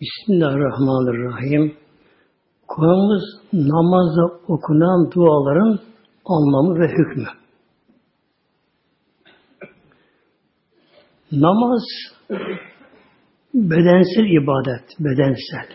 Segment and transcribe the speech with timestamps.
[0.00, 1.76] Bismillahirrahmanirrahim.
[2.68, 5.78] Kur'an'ımız namazda okunan duaların
[6.24, 7.26] anlamı ve hükmü.
[11.32, 11.82] Namaz
[13.54, 15.68] bedensel ibadet, bedensel.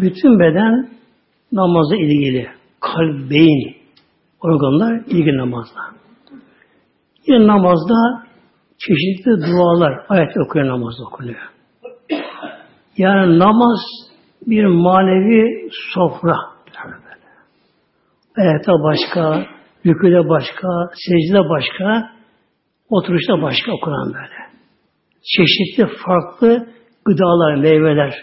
[0.00, 0.90] Bütün beden
[1.52, 2.48] namazla ilgili.
[2.80, 3.76] Kalp, beyin,
[4.40, 5.80] organlar ilgili namazla.
[7.26, 8.26] Yine namazda
[8.78, 11.53] çeşitli dualar, ayet okuyor namaz okunuyor.
[12.96, 13.80] Yani namaz
[14.46, 16.36] bir manevi sofra.
[18.36, 19.46] Ayette başka,
[19.86, 22.10] rüküde başka, secde başka,
[22.88, 24.44] oturuşta başka okunan böyle.
[25.36, 26.68] Çeşitli farklı
[27.04, 28.14] gıdalar, meyveler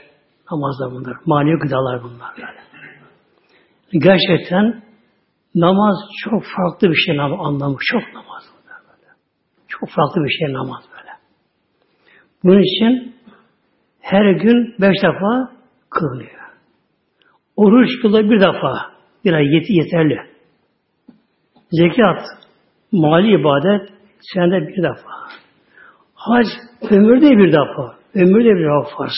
[0.52, 1.14] namazda bunlar.
[1.26, 2.62] Manevi gıdalar bunlar böyle.
[3.94, 4.84] Gerçekten
[5.56, 9.08] namaz çok farklı bir şey anlamı çok namaz böyle.
[9.68, 11.12] Çok farklı bir şey namaz böyle.
[12.44, 13.11] Bunun için
[14.12, 15.52] her gün beş defa
[15.90, 16.42] kılınıyor.
[17.56, 18.92] Oruç kılı bir defa.
[19.26, 20.20] Bir ay yeterli.
[21.72, 22.22] Zekat,
[22.92, 23.90] mali ibadet
[24.34, 25.12] senede bir defa.
[26.14, 26.48] Hac
[26.90, 27.96] ömürde bir defa.
[28.16, 29.14] Ömürde bir defa farz.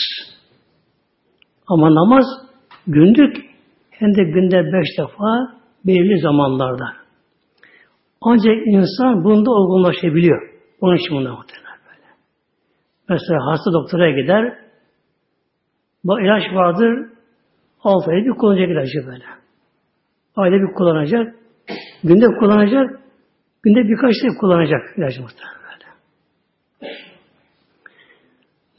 [1.68, 2.24] Ama namaz
[2.86, 3.36] gündük
[3.90, 6.86] hem de günde beş defa belirli zamanlarda.
[8.20, 10.50] Ancak insan bunda olgunlaşabiliyor.
[10.80, 12.08] Onun için bunda muhtemelen böyle.
[13.08, 14.63] Mesela hasta doktora gider,
[16.04, 17.08] Bak ilaç vardır,
[17.80, 19.24] altı ayda bir kullanacak ilacı böyle.
[20.36, 21.34] Ayda bir kullanacak,
[22.04, 23.00] günde kullanacak,
[23.62, 25.90] günde birkaç sefer kullanacak ilacı muhtemelen böyle.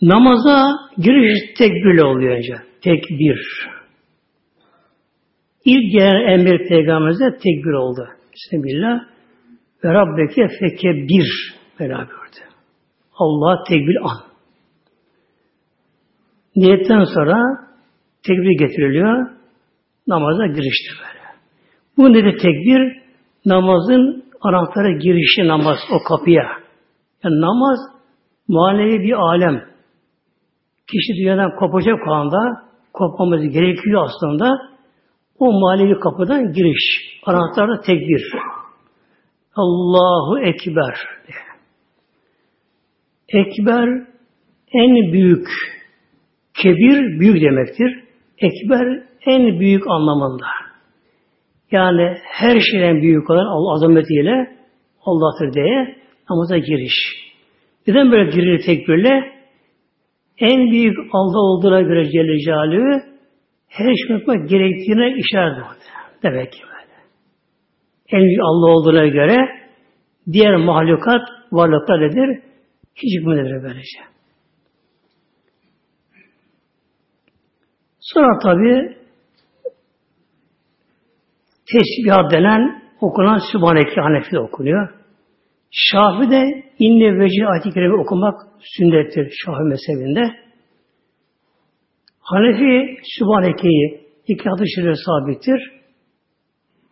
[0.01, 2.55] Namaza giriş tekbirle oluyor önce.
[2.81, 3.67] Tekbir.
[5.65, 8.07] İlk gelen emir peygamberimize tekbir oldu.
[8.33, 8.99] Bismillah.
[9.83, 12.41] Ve Rabbeke fekebbir beraberdi.
[13.17, 14.34] Allah tekbir an.
[16.55, 17.37] Niyetten sonra
[18.27, 19.29] tekbir getiriliyor.
[20.07, 21.25] Namaza giriştir böyle.
[21.97, 23.01] Bu nedir tekbir?
[23.45, 26.43] Namazın anahtarı girişi namaz o kapıya.
[27.23, 27.79] Yani namaz
[28.47, 29.61] manevi bir alem.
[30.91, 32.39] Kişi dünyadan kopacak anda
[32.93, 34.57] kopmamız gerekiyor aslında.
[35.39, 37.19] O manevi kapıdan giriş.
[37.25, 38.23] Anahtar da tekbir.
[39.55, 40.95] Allahu Ekber.
[43.29, 43.89] Ekber
[44.73, 45.47] en büyük
[46.61, 48.03] Kebir büyük demektir.
[48.37, 50.45] Ekber en büyük anlamında.
[51.71, 54.55] Yani her şeyden büyük olan Allah azametiyle
[55.01, 55.95] Allah'tır diye
[56.29, 56.93] namaza giriş.
[57.87, 59.35] Neden böyle girilir tekbirle?
[60.39, 63.01] En büyük Allah olduğuna göre Celle Celaluhu
[63.67, 65.57] her şey yapmak gerektiğine işaret
[66.23, 66.95] Demek ki böyle.
[68.09, 69.35] En büyük Allah olduğuna göre
[70.31, 72.39] diğer mahlukat varlıklar nedir?
[72.95, 74.14] Hiç hükmündedir böylece.
[78.13, 78.97] Sonra tabi
[81.71, 84.89] tesbih denen okunan Sübhaneke Hanefi'de okunuyor.
[85.71, 90.35] Şafi'de inne veci ayet-i kerime okumak sünnettir Şafi mezhebinde.
[92.19, 95.71] Hanefi Sübhaneke'yi iki adı şerif sabittir.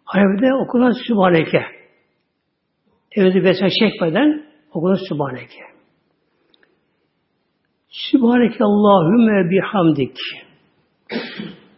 [0.05, 1.65] Hanefi'de okunan Sübhaneke.
[3.11, 5.63] Evde besme çekmeden okunan Sübhaneke.
[7.89, 10.17] Sübhaneke Allahümme bihamdik.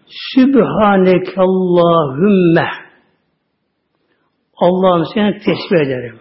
[0.08, 2.68] Sübhaneke Allahümme
[4.58, 6.20] Allah'ım seni tesbih ederim.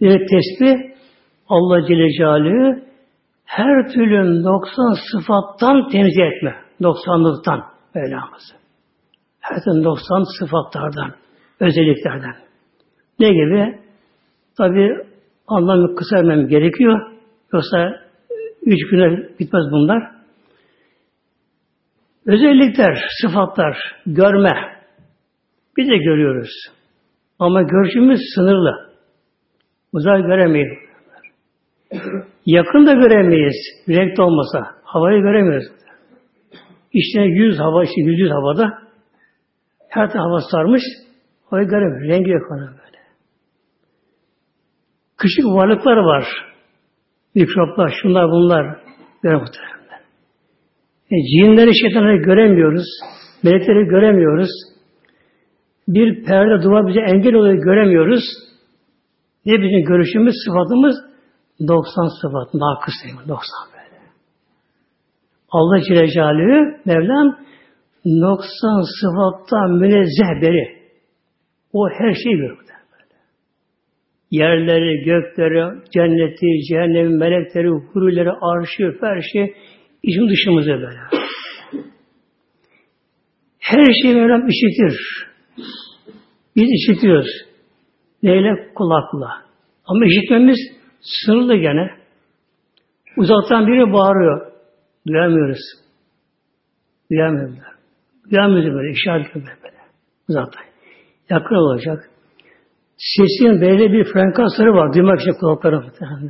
[0.00, 0.94] Bir tesbih
[1.48, 2.84] Allah Celle Celaluhu
[3.44, 6.56] her türlü 90 sıfattan tenzih etme.
[6.80, 7.60] 90'lıktan
[7.94, 8.54] Mevlamızı.
[9.40, 11.14] Her türlü 90 sıfatlardan,
[11.60, 12.34] özelliklerden.
[13.18, 13.78] Ne gibi?
[14.56, 14.90] Tabi
[15.46, 17.12] anlamı kısa vermem gerekiyor.
[17.52, 17.92] Yoksa
[18.62, 20.14] üç güne bitmez bunlar.
[22.26, 23.76] Özellikler, sıfatlar,
[24.06, 24.50] görme.
[25.76, 26.50] Biz de görüyoruz.
[27.38, 28.90] Ama görüşümüz sınırlı.
[29.92, 30.78] Uzak göremeyiz.
[32.46, 33.56] Yakın da göremeyiz.
[33.88, 34.74] Renk olmasa.
[34.84, 35.66] Havayı göremiyoruz.
[36.92, 38.78] İşte yüz hava, işte yüz yüz havada
[39.88, 40.82] her hava sarmış.
[41.50, 42.08] Havayı göremiyoruz.
[42.08, 42.98] Rengi yok ona böyle.
[45.18, 46.24] Küçük varlıklar var.
[47.34, 48.76] Mikroplar, şunlar bunlar.
[49.24, 49.83] Böyle muhtemelen.
[51.10, 52.86] E, cinleri, şeytanları göremiyoruz.
[53.42, 54.50] Melekleri göremiyoruz.
[55.88, 58.24] Bir perde duvar bize engel oluyor göremiyoruz.
[59.46, 60.96] Ne bizim görüşümüz, sıfatımız
[61.68, 62.94] 90 sıfat, nakıs
[63.28, 63.38] 90
[63.72, 64.02] böyle.
[65.50, 67.38] Allah Celle Mevlam
[68.06, 70.84] 90 sıfattan münezzeh beri.
[71.72, 72.64] O her şeyi görür.
[74.30, 79.54] Yerleri, gökleri, cenneti, cehennemi, melekleri, hurileri, arşı, ferşi,
[80.06, 81.00] İçim dışımızı böyle.
[83.58, 84.98] Her şeyi Mevlam işitir.
[86.56, 87.30] Biz işitiyoruz.
[88.22, 88.72] Neyle?
[88.74, 89.30] Kulakla.
[89.86, 90.58] Ama işitmemiz
[91.00, 91.90] sınırlı gene.
[93.16, 94.52] Uzaktan biri bağırıyor.
[95.08, 95.60] Duyamıyoruz.
[97.10, 97.58] Duyamıyoruz.
[98.30, 98.92] Duyamıyoruz böyle.
[98.92, 99.74] İşaret böyle.
[100.28, 100.62] Uzaktan.
[101.30, 102.10] Yakın olacak.
[102.96, 104.94] Sesin belli bir frekansları var.
[104.94, 105.82] Duymak için kulakları.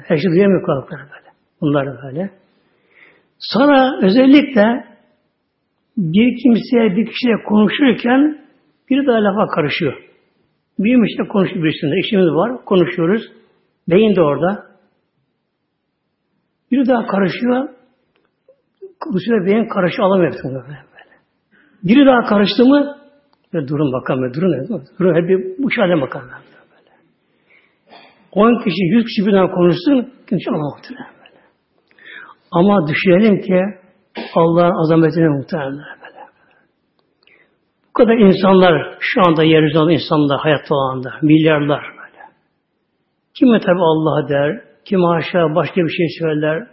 [0.05, 1.31] Her şey duyamıyor kulakları böyle.
[1.61, 2.44] Bunlar böyle.
[3.53, 4.85] Sonra özellikle
[5.97, 8.39] bir kimseye bir kişiyle konuşurken
[8.91, 9.95] biri daha lafa karışıyor.
[10.79, 11.95] Bir işte konuşuyor birisinde.
[12.07, 12.65] İşimiz var.
[12.65, 13.23] Konuşuyoruz.
[13.89, 14.67] Beyin de orada.
[16.71, 17.69] Biri daha karışıyor.
[19.13, 20.35] Bu sefer beyin karışı alamıyor.
[21.83, 22.97] Biri daha karıştı mı
[23.53, 24.35] böyle durun bakalım.
[24.35, 24.83] Durun.
[24.99, 25.15] Durun.
[25.15, 26.29] Hep bir bu şale bakalım.
[26.31, 26.91] Böyle.
[28.33, 30.13] 10 kişi, 100 kişi birden konuşsun.
[30.29, 31.14] Kimse alamaz.
[32.55, 33.61] Ama düşünelim ki
[34.35, 36.25] Allah'ın azametine muhtemelen böyle.
[37.89, 42.23] Bu kadar insanlar şu anda yeryüzünde insanlar hayatta olanlar, milyarlar böyle.
[43.39, 46.67] Kimi tabi Allah der, kim aşağı başka bir şey söyler,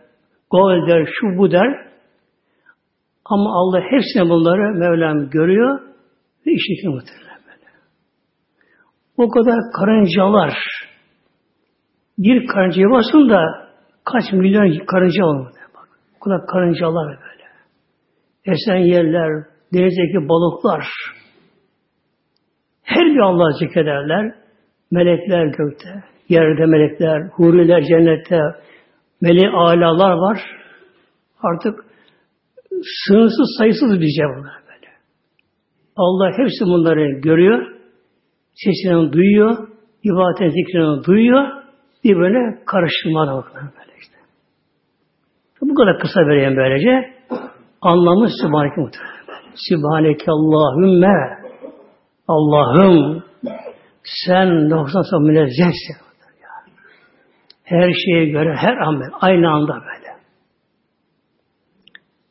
[0.52, 1.92] gol der, şu bu der.
[3.26, 5.80] Ama Allah hepsine bunları Mevlam görüyor
[6.48, 7.72] ve işitiyor muhtemelen böyle.
[9.18, 10.54] O kadar karıncalar
[12.18, 13.42] bir karıncaya basın da
[14.04, 15.61] kaç milyon karınca olmadı.
[16.24, 17.44] Kadar karıncalar böyle.
[18.46, 20.88] Esen yerler, denizdeki balıklar,
[22.84, 24.36] her bir Allah'ı zikrederler.
[24.92, 28.40] Melekler gökte, yerde melekler, huriler cennette,
[29.22, 30.40] meleği alalar var.
[31.44, 31.86] Artık
[33.08, 34.92] sınırsız sayısız bir bunlar böyle.
[35.96, 37.76] Allah hepsi bunları görüyor,
[38.54, 39.68] sesini duyuyor,
[40.04, 41.48] ibadetin zikrini duyuyor,
[42.04, 44.11] bir böyle karıştırmalar bakın böyle işte.
[45.62, 47.14] Bu kadar kısa vereyim böylece.
[47.82, 49.12] Anlamı Sübhaneke muhtemelen.
[49.56, 51.38] Sübhaneke Allahümme
[52.28, 53.24] Allah'ım
[54.04, 55.96] sen 90 münezzehsin.
[57.64, 60.12] Her şeye göre her böyle, aynı anda böyle.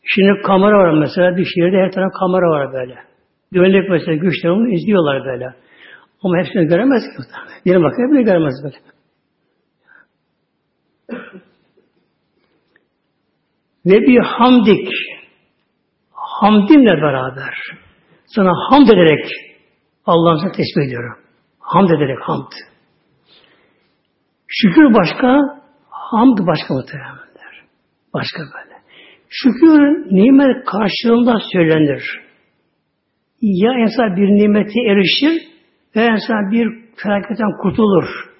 [0.04, 2.94] Şimdi kamera var mesela bir şehirde her taraf kamera var böyle.
[3.52, 5.54] Güvenlik mesela güçler onu izliyorlar böyle.
[6.22, 7.22] Ama hepsini göremez ki.
[7.66, 8.76] Bir bakıyor hepsini göremez böyle.
[13.90, 14.88] Ve bir hamdik
[16.12, 17.54] hamdinle beraber
[18.26, 19.26] sana hamd ederek
[20.06, 21.18] Allah'ın sana tesbih ediyorum.
[21.58, 22.52] Hamd ederek hamd.
[24.48, 25.38] Şükür başka,
[25.90, 27.54] hamd başka muhtemelenler.
[28.14, 28.76] Başka böyle.
[29.28, 29.80] Şükür
[30.16, 32.20] nimet karşılığında söylenir.
[33.40, 35.48] Ya insan bir nimete erişir
[35.96, 38.30] ve insan bir felaketten kurtulur.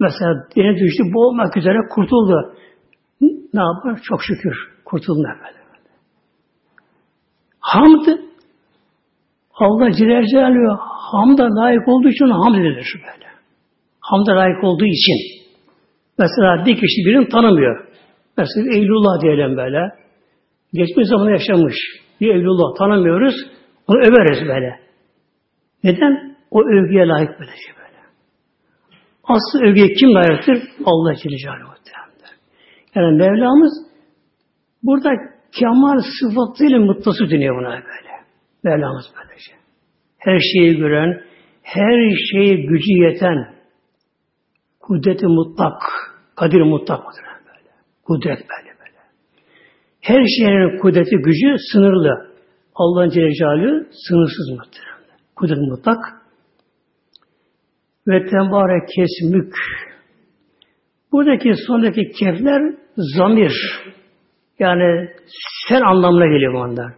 [0.00, 2.54] Mesela deniz düştü boğulmak üzere kurtuldu.
[3.54, 4.00] Ne yapar?
[4.02, 4.56] Çok şükür.
[4.84, 5.60] Kurtuldu böyle.
[7.60, 8.06] Hamd
[9.54, 10.78] Allah Celle Celaluhu
[11.12, 13.26] hamda layık olduğu için hamd edilir böyle.
[14.00, 15.40] Hamda layık olduğu için.
[16.18, 17.88] Mesela bir kişi birini tanımıyor.
[18.36, 19.90] Mesela Eylullah diyelim böyle.
[20.72, 21.76] Geçmiş zamanı yaşamış.
[22.20, 23.34] Bir Eylullah tanımıyoruz.
[23.86, 24.80] Onu överiz böyle.
[25.84, 26.36] Neden?
[26.50, 27.74] O övgüye layık böyle şey.
[29.24, 30.58] Aslı övgüye kim layıktır?
[30.84, 31.69] Allah Celle.
[32.94, 33.86] Yani Mevlamız
[34.82, 35.10] burada
[35.52, 38.10] kemal sıfatıyla mutlası dönüyor buna böyle.
[38.64, 39.52] Mevlamız böylece.
[40.18, 41.22] Her şeyi gören,
[41.62, 43.54] her şeyi gücü yeten,
[44.80, 45.82] kudreti mutlak,
[46.36, 47.00] kadir mutlak
[47.46, 47.70] böyle.
[48.04, 48.98] Kudret böyle böyle.
[50.00, 52.30] Her şeyin kudreti, gücü sınırlı.
[52.74, 55.18] Allah'ın Celle sınırsız muhtemelen.
[55.36, 55.98] Kudret mutlak.
[58.06, 59.54] Ve tembare kesmük.
[61.12, 62.62] Buradaki sondaki kefler
[62.96, 63.52] zamir.
[64.58, 65.08] Yani
[65.68, 66.92] sen anlamına geliyor bunlar.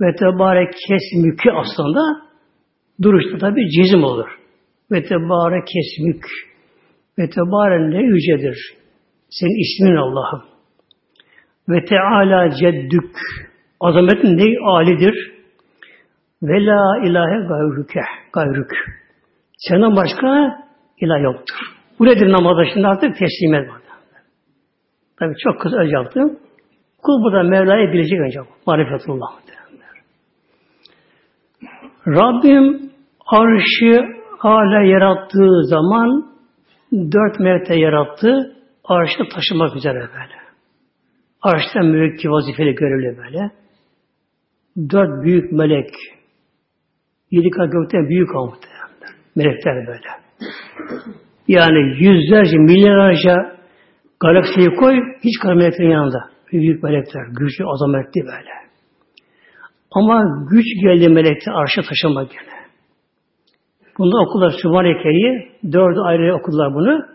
[0.00, 2.00] Ve tebare kesmükü aslında
[3.02, 4.28] duruşta tabi cizim olur.
[4.92, 6.24] Ve tebare kesmük.
[7.18, 8.58] Ve tebare ne yücedir.
[9.30, 10.42] Senin ismin Allah'ım.
[11.68, 13.16] Ve teala ceddük.
[13.80, 15.32] Azametin ne alidir.
[16.42, 18.00] Ve la ilahe gayrüke.
[18.32, 18.70] Gayrük.
[19.58, 20.58] Senden başka
[21.00, 21.75] ilah yoktur.
[21.98, 23.68] Bu nedir namazda şimdi artık teslim et.
[25.18, 26.38] Tabi çok kısa yaptım.
[27.02, 28.40] Kul burada Mevla'yı bilecek önce.
[28.66, 29.26] Marifetullah.
[32.06, 32.90] Rabbim
[33.26, 36.26] arşı hala yarattığı zaman
[36.92, 38.52] dört melekte yarattı.
[38.84, 40.36] Arşta taşımak üzere böyle.
[41.42, 43.50] Arşta müvekkil vazifeli görevli böyle.
[44.90, 45.90] Dört büyük melek.
[47.30, 48.90] Yedi kat gökten büyük muhtemelen.
[49.36, 50.08] Melekler böyle.
[51.48, 53.56] Yani yüzlerce, milyarlarca
[54.20, 56.30] galaksiyi koy, hiç kalır meleklerin yanında.
[56.52, 58.50] Büyük melekler, güçlü, azametli böyle.
[59.90, 62.56] Ama güç geldi melekte arşa taşımak gene.
[63.98, 67.06] Bunda okullar Sübhaneke'yi, dördü ayrı okudular bunu.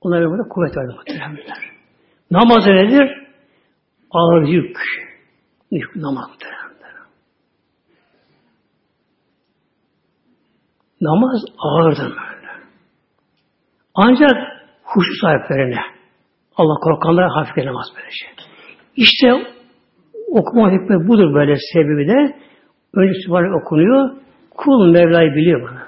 [0.00, 1.70] Onlara burada kuvvet verdi muhtemelenler.
[2.30, 3.26] Namaz nedir?
[4.10, 4.76] Ağır yük.
[5.70, 6.30] Yük namaz.
[11.00, 12.29] Namaz ağırdır.
[13.94, 14.36] Ancak
[14.84, 15.80] huşu sahiplerine
[16.56, 18.28] Allah korkanlara hafif gelemez böyle şey.
[18.96, 19.32] İşte
[20.28, 22.36] okuma hikmet budur böyle sebebi de
[22.94, 24.10] önce Sübhane okunuyor.
[24.56, 25.78] Kul Mevla'yı biliyor bunu.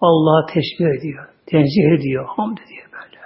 [0.00, 1.26] Allah'a tesbih ediyor.
[1.46, 2.26] Tenzih ediyor.
[2.36, 3.20] Hamd ediyor böyle.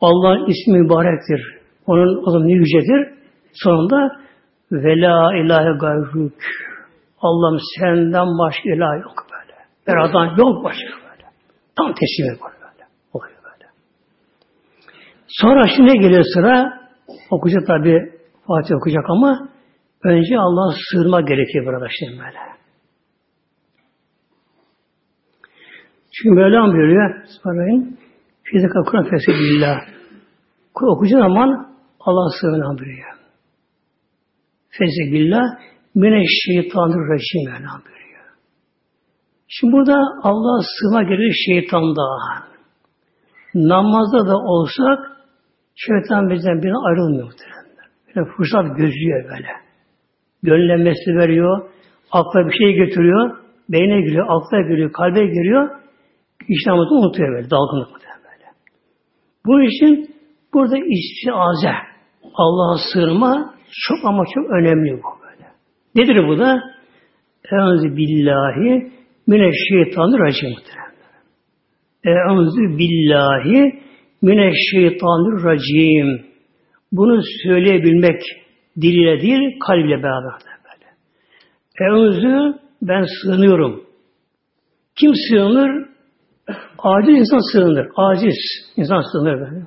[0.00, 1.58] Allah'ın ismi mübarektir.
[1.86, 3.08] Onun adı yücedir.
[3.52, 4.10] Sonunda
[4.72, 6.32] ve la ilahe gayruk.
[7.20, 9.58] Allah'ım senden başka ilah yok böyle.
[9.86, 11.28] Beradan yok başka böyle.
[11.76, 12.51] Tam teslim böyle.
[15.40, 16.82] Sonra şimdi geliyor sıra?
[17.30, 18.12] Okuyacak tabi
[18.46, 19.48] Fatih okuyacak ama
[20.04, 22.38] önce Allah'a sığınma gerekiyor burada şimdi böyle.
[26.14, 27.96] Çünkü Mevlam buyuruyor, sorayım,
[28.42, 29.80] Fizika Kur'an fesi billah.
[30.74, 33.12] Kur'an okuyacağı zaman Allah sığınan buyuruyor.
[34.68, 35.44] Fesi billah,
[35.94, 38.24] mineşşeytanirracim Mevlam buyuruyor.
[39.48, 42.02] Şimdi burada Allah sığma gelir şeytanda.
[43.54, 45.11] Namazda da olsak
[45.74, 47.32] şeytan bizden birine ayrılmıyor.
[48.16, 49.48] Böyle fırsat gözlüyor böyle.
[50.42, 51.70] Gönlenmesi veriyor,
[52.12, 53.36] akla bir şey götürüyor,
[53.68, 55.82] beyne giriyor, akla giriyor, kalbe giriyor,
[56.48, 58.46] İşlemini unutuyor böyle, dalgınlık böyle.
[59.46, 60.16] Bu için
[60.54, 61.74] burada istiaze,
[62.34, 63.54] Allah'a sığınma
[63.88, 65.48] çok ama çok önemli bu böyle.
[65.94, 66.60] Nedir bu da?
[67.52, 68.92] Euzu billahi
[69.26, 70.50] mineşşeytanirracim.
[72.04, 73.82] Euzu billahi
[74.22, 76.26] mineşşeytanirracim.
[76.92, 78.20] Bunu söyleyebilmek
[78.76, 80.32] diliyle değil, kalbiyle beraber
[80.64, 80.86] böyle.
[81.90, 83.84] Euzu ben sığınıyorum.
[85.00, 85.92] Kim sığınır?
[86.78, 87.86] Aciz insan sığınır.
[87.96, 88.36] Aciz
[88.76, 89.62] insan sığınır.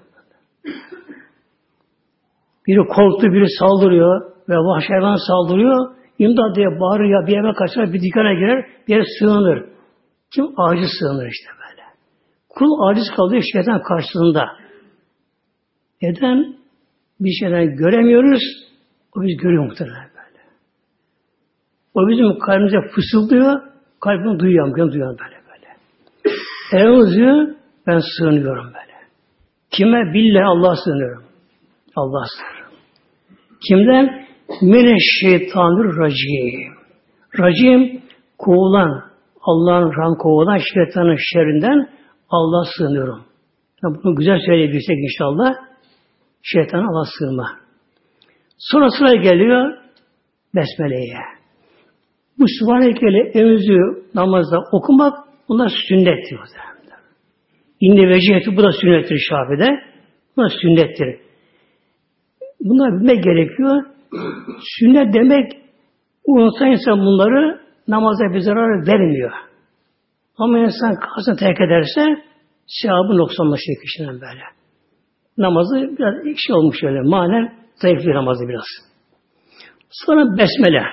[2.67, 5.95] Biri korktu, biri saldırıyor ve vahşi hayvan saldırıyor.
[6.19, 9.65] İmdat diye bağırıyor, bir eve kaçar, bir dükkana girer, bir yere sığınır.
[10.35, 10.45] Kim?
[10.57, 11.54] Aciz sığınır işte.
[12.55, 14.45] Kul aciz kalıyor şeytan karşısında.
[16.01, 16.55] Neden?
[17.19, 18.41] Bir şeyden göremiyoruz,
[19.15, 20.39] o biz görüyor muhtemelen böyle.
[21.93, 23.61] O bizim kalbimize fısıldıyor,
[24.01, 25.35] kalbini duyuyor, duyuyor böyle.
[26.71, 27.55] Eûzü
[27.87, 28.95] ben sığınıyorum böyle.
[29.71, 30.13] Kime?
[30.13, 31.23] Bille Allah sığınıyorum.
[31.95, 32.73] Allah sığınıyorum.
[33.67, 34.25] Kimden?
[34.61, 36.75] Mineşşeytanirracim.
[37.39, 38.01] Racim
[38.37, 39.03] kovulan,
[39.41, 41.89] Allah'ın ram kovulan şeytanın şerrinden
[42.29, 43.25] Allah sığınıyorum.
[43.83, 45.53] Yani bunu güzel söyleyebilsek inşallah
[46.43, 47.47] şeytan Allah sığınma.
[48.57, 49.77] Sonra sıra geliyor
[50.55, 51.19] Besmele'ye.
[52.39, 53.79] Bu Sübhaneke'yle emüzü
[54.13, 56.39] namazda okumak Bunlar sünnettir.
[57.79, 59.79] İnne veciheti bu da sünnettir Şafi'de.
[60.37, 61.19] Bu da sünnettir.
[62.61, 63.83] Bunlar bilmek gerekiyor.
[64.79, 65.51] Sünnet demek
[66.25, 69.31] unutsa insan bunları namaza bir zarar vermiyor.
[70.37, 72.23] Ama insan kalsın terk ederse
[72.67, 74.43] sevabı noksanlaşıyor kişinin böyle.
[75.37, 77.01] Namazı biraz ekşi olmuş öyle.
[77.01, 78.65] Manen zayıf bir namazı biraz.
[79.89, 80.83] Sonra besmele.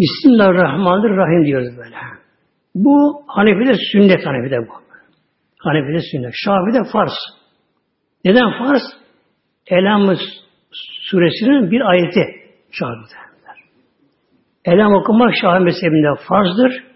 [0.00, 1.96] Bismillahirrahmanirrahim diyoruz böyle.
[2.74, 4.72] Bu Hanefi'de sünnet Hanefi'de bu.
[5.58, 6.32] Hanefi'de sünnet.
[6.44, 7.12] Şafi'de farz.
[8.24, 8.82] Neden farz?
[9.66, 10.16] Elam
[11.10, 12.24] suresinin bir ayeti
[12.70, 13.26] Şafi'de.
[14.64, 16.95] Elam okumak Şafi mezhebinde farzdır.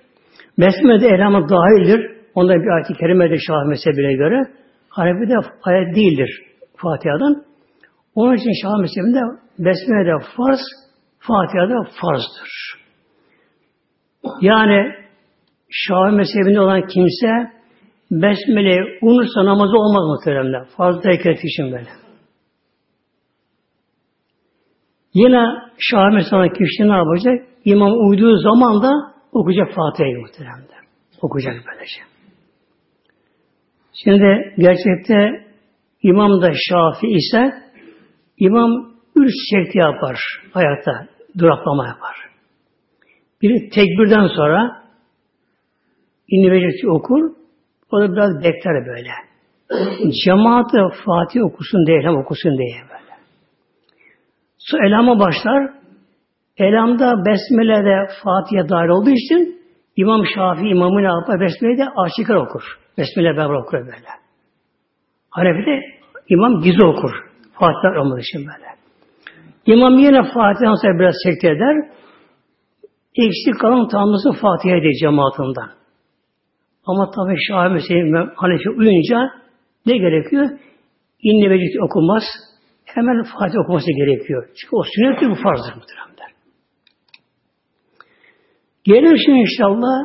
[0.60, 2.20] Besmele de elamı dahildir.
[2.34, 4.42] Onda bir ayet-i kerime de Şafi mezhebine göre.
[4.88, 6.42] Hanefi'de ayet değildir
[6.76, 7.44] Fatiha'dan.
[8.14, 9.20] Onun için Şafi mezhebinde
[9.58, 10.60] Besmele de farz,
[11.18, 12.50] Fatiha'da farzdır.
[14.40, 14.94] Yani
[15.70, 17.52] Şafi mezhebinde olan kimse
[18.10, 20.64] besmele unutsa namazı olmaz muhteremler.
[20.76, 21.88] Fazla hareket için böyle.
[25.14, 25.44] Yine
[25.78, 27.48] Şafi mezhebinde kişi ne yapacak?
[27.64, 28.90] İmam uyduğu zaman da
[29.32, 30.80] okuyacak Fatiha'yı muhteremler.
[31.22, 32.00] Okuyacak böylece.
[33.92, 35.46] Şimdi gerçekte
[36.02, 37.52] imam da Şafi ise
[38.38, 40.16] imam üç şekli yapar
[40.52, 41.06] hayatta.
[41.38, 42.16] Duraklama yapar.
[43.42, 44.80] Biri tekbirden sonra
[46.30, 47.30] İnni okur.
[47.92, 49.10] O da biraz bekler böyle.
[50.24, 50.70] Cemaat
[51.06, 53.14] Fatih okusun diye, elam okusun diye böyle.
[54.58, 55.79] Su elama başlar.
[56.60, 59.60] Elamda Besmele'de Fatih'e dahil olduğu için
[59.96, 61.40] İmam Şafii imamı ne yapar?
[61.40, 62.62] Besmele'yi de açıklar okur.
[62.98, 64.10] Besmele beraber okur böyle.
[65.30, 65.80] Hanefi'de
[66.28, 67.10] İmam gizli okur
[67.52, 68.68] Fatiha olmadığı için böyle.
[69.66, 71.76] İmam yine Fatiha'dan sonra biraz sekte eder.
[73.14, 75.70] Eksik kalan tamamlısı Fatiha eder cemaatinden.
[76.86, 79.30] Ama tabi Şahı Mesih'in Hanefi uyunca
[79.86, 80.50] ne gerekiyor?
[81.22, 82.22] İnne vecid okunmaz.
[82.84, 84.46] Hemen Fatiha okuması gerekiyor.
[84.46, 86.09] Çünkü o sünnettir bu farzdır muhteremler.
[88.90, 89.96] Gelir inşallah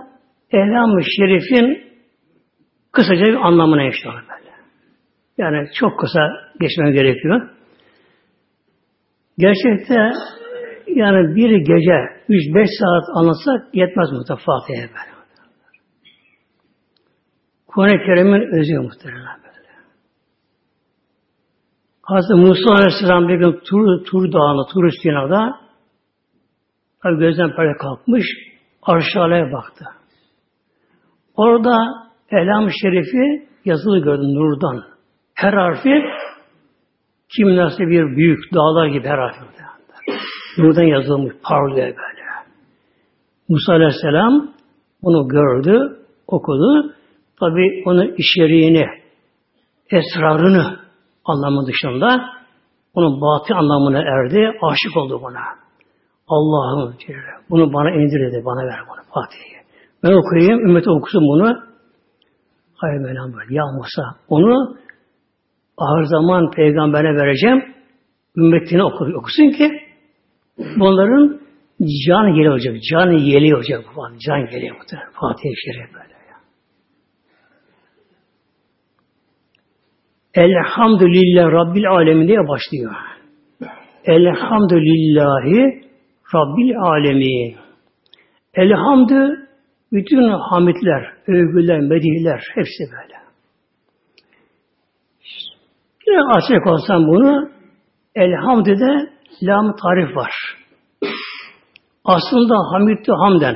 [0.51, 1.67] Elham-ı Şerif'in
[2.91, 4.51] kısaca bir anlamına inşallah böyle.
[5.37, 6.19] Yani çok kısa
[6.59, 7.49] geçmem gerekiyor.
[9.37, 9.95] Gerçekte
[10.87, 11.97] yani bir gece
[12.29, 15.15] 3-5 saat anlatsak yetmez muhtemelen Fatiha'ya böyle.
[17.67, 19.69] Kur'an-ı Kerim'in özü muhtemelen böyle.
[22.01, 25.59] Hazreti Musa Aleyhisselam bir gün Tur, Tur Dağı'nda, Tur Sina'da
[27.03, 28.25] tabi gözden perde kalkmış,
[28.85, 29.85] aşağıya baktı.
[31.35, 31.77] Orada
[32.31, 34.83] Elham-ı Şerifi yazılı gördüm nurdan.
[35.35, 36.03] Her harfi
[37.37, 39.41] kim nasıl bir büyük dağlar gibi her harfi.
[40.57, 42.25] Nurdan yazılmış, parlıyor böyle.
[43.49, 44.47] Musa Aleyhisselam
[45.03, 46.93] bunu gördü, okudu.
[47.39, 48.85] Tabi onun içeriğini,
[49.91, 50.79] esrarını
[51.25, 52.25] anlamı dışında
[52.93, 55.64] onun batı anlamına erdi, aşık oldu buna.
[56.27, 56.95] Allah'ım
[57.49, 59.65] bunu bana indir dedi, bana ver bunu Fatiha'yı.
[60.03, 61.57] Ben okuyayım, ümmet okusun bunu.
[62.75, 63.53] Hayır Mevlam böyle.
[63.53, 64.77] Ya Musa, onu
[65.77, 67.75] ağır zaman peygamberine vereceğim.
[68.37, 69.71] Ümmetine okusun ki
[70.79, 71.41] bunların
[72.07, 72.75] can yeli olacak.
[72.91, 73.85] Can yeli olacak.
[74.19, 75.11] Can yeli muhtemelen.
[75.11, 76.15] Fatih-i Şerif böyle.
[76.29, 76.37] Ya.
[80.33, 82.95] Elhamdülillah Rabbil Alemin diye başlıyor.
[84.05, 85.84] Elhamdülillahi
[86.33, 87.55] Rabbil Alemin.
[88.53, 89.47] Elhamdü
[89.91, 93.15] bütün hamitler, övgüler, medihler hepsi böyle.
[96.07, 97.49] Biraz açacak olsam bunu
[98.15, 99.09] elhamdüde
[99.43, 100.31] lam tarif var.
[102.05, 103.55] Aslında hamidü hamden.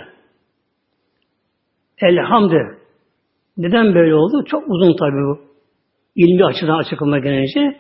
[2.01, 2.77] Elhamdü.
[3.57, 4.43] Neden böyle oldu?
[4.45, 5.39] Çok uzun tabi bu.
[6.15, 7.79] İlmi açıdan açıklama gelince.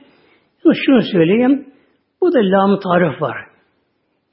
[0.63, 1.73] Şunu söyleyeyim.
[2.21, 3.48] Bu da lam tarif var.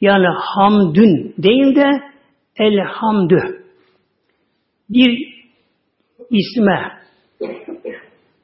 [0.01, 1.91] Yani hamdün değil de
[2.59, 3.63] elhamdü.
[4.91, 5.37] Bir
[6.31, 6.93] isme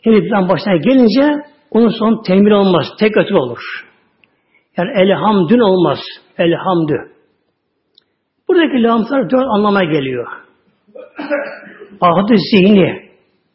[0.05, 2.87] eliften başına gelince onun son temir olmaz.
[2.99, 3.59] Tek ötü olur.
[4.77, 5.99] Yani elhamdün olmaz.
[6.39, 7.13] Elhamdü.
[8.49, 10.27] Buradaki lamlar dört anlama geliyor.
[12.01, 13.11] Ahdi zihni,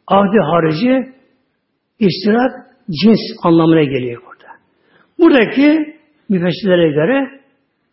[0.06, 1.12] ahdi harici,
[1.98, 2.50] istirak,
[3.02, 4.52] cins anlamına geliyor burada.
[5.18, 5.96] Buradaki
[6.28, 7.40] müfessirlere göre,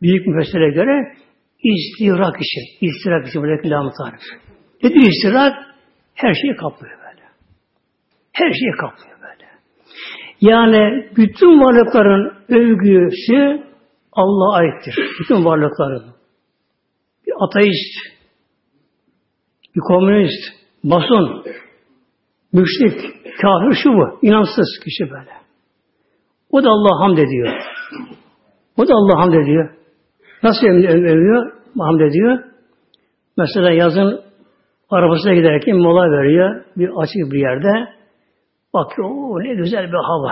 [0.02, 1.16] büyük müfessirlere göre
[1.64, 4.22] istirak için, istirak için buradaki lam tarif.
[4.84, 5.54] Nedir istirak?
[6.14, 7.24] Her şeyi kaplıyor böyle.
[8.32, 9.46] Her şeyi kaplıyor böyle.
[10.42, 13.64] Yani bütün varlıkların övgüsü
[14.12, 14.96] Allah'a aittir.
[15.20, 16.16] Bütün varlıkların
[17.28, 17.96] bir ateist,
[19.76, 20.44] bir komünist,
[20.84, 21.44] mason,
[22.54, 23.02] müşrik,
[23.42, 25.32] kafir şu bu, inansız kişi böyle.
[26.50, 27.54] O da Allah hamd ediyor.
[28.78, 29.76] O da Allah hamd ediyor.
[30.46, 31.52] Nasıl övüyor?
[31.80, 32.40] Hamd ediyor.
[33.38, 34.22] Mesela yazın
[34.90, 36.64] arabasına giderken mola veriyor.
[36.78, 37.90] Bir açık bir yerde.
[38.74, 40.32] Bakıyor, o ne güzel bir hava.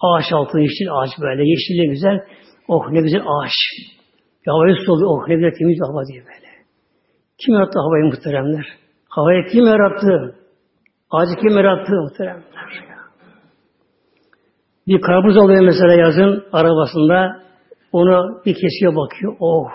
[0.00, 1.42] Ağaç altında yeşil ağaç böyle.
[1.48, 2.20] Yeşilli güzel.
[2.68, 3.52] Oh ne güzel ağaç.
[4.46, 5.10] Havayı soluyor.
[5.10, 6.48] Oh ne güzel temiz bir hava diye böyle.
[7.38, 8.66] Kim yarattı havayı muhteremler?
[9.08, 10.34] Havayı kim yarattı?
[11.10, 12.44] Ağacı kim yarattı muhteremler?
[14.86, 17.47] Bir karpuz alıyor mesela yazın arabasında.
[17.92, 19.36] Onu bir kesiyor bakıyor.
[19.40, 19.70] Oh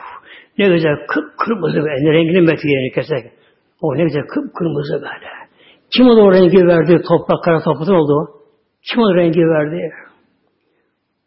[0.58, 2.14] ne güzel kıpkırmızı böyle.
[2.14, 3.32] Rengini metiyerini keser.
[3.82, 5.30] Oh ne güzel kıpkırmızı böyle.
[5.98, 7.02] Kim o rengi verdi?
[7.08, 8.30] Toprak kara topraktan oldu.
[8.92, 9.92] Kim o rengi verdi?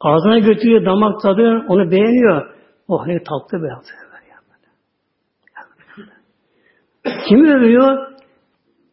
[0.01, 2.55] Ağzına götürüyor, damak tadıyor, onu beğeniyor.
[2.89, 4.07] Oh ne tatlı bir tatlı.
[7.29, 8.17] Kim övüyor?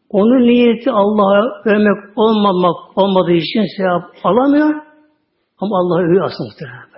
[0.10, 4.76] Onun niyeti Allah'a övmek olmamak olmadığı için sevap alamıyor.
[5.60, 6.93] Ama Allah'ı övüyor aslında.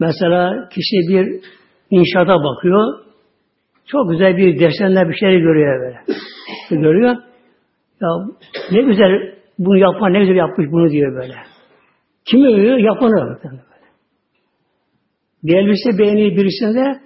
[0.00, 1.40] Mesela kişi bir
[1.90, 3.06] inşaata bakıyor.
[3.86, 6.00] Çok güzel bir desenler bir şey görüyor böyle.
[6.82, 7.16] görüyor.
[8.00, 8.08] Ya
[8.72, 11.34] ne güzel bunu yapan ne güzel yapmış bunu diyor böyle.
[12.24, 12.78] Kim övüyor?
[12.78, 13.38] Yapanı.
[15.42, 17.00] Bir elbise beğeniyor birisinde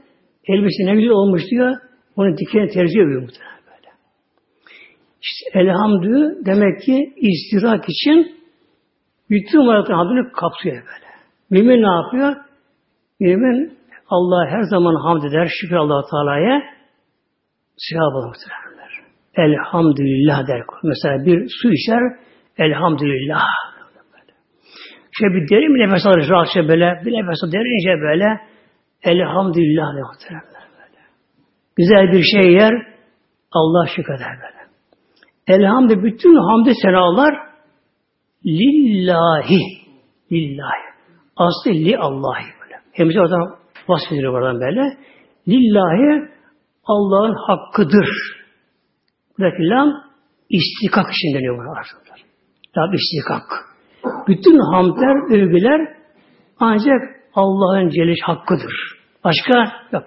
[0.48, 1.76] elbise ne güzel olmuş diyor.
[2.16, 3.88] Onu dikene tercih ediyor muhtemelen böyle.
[5.22, 8.36] İşte elhamdü demek ki istirak için
[9.30, 11.10] bütün varlıkların hamdını kapsıyor böyle.
[11.50, 12.49] Mümin ne yapıyor?
[13.20, 13.78] Mümin
[14.08, 16.62] Allah her zaman hamd eder, şükür allah Teala'ya
[17.76, 18.36] sevap alır
[19.36, 20.62] Elhamdülillah der.
[20.82, 22.02] Mesela bir su içer,
[22.58, 23.42] elhamdülillah.
[25.12, 27.02] Şöyle bir derin bir nefes alır rahatça böyle.
[27.04, 28.40] Bir nefes alır derince böyle.
[29.02, 31.00] Elhamdülillah ne muhteremler böyle.
[31.76, 32.86] Güzel bir şey yer.
[33.52, 34.60] Allah şükreder böyle.
[35.46, 37.34] Elhamdülillah bütün hamdi senalar
[38.46, 39.60] lillahi.
[40.32, 40.90] Lillahi.
[41.36, 42.59] Aslı li Allahi
[43.00, 43.56] Hemze oradan
[43.88, 44.96] vasfedilir oradan böyle.
[45.48, 46.28] Lillahi
[46.84, 48.08] Allah'ın hakkıdır.
[49.38, 49.88] Buradaki lam
[50.50, 52.24] istikak için deniyor buna arkadaşlar.
[52.76, 53.42] Lam istikak.
[54.28, 55.96] Bütün hamdler, övgüler
[56.58, 57.00] ancak
[57.34, 58.72] Allah'ın celiş hakkıdır.
[59.24, 60.04] Başka yok.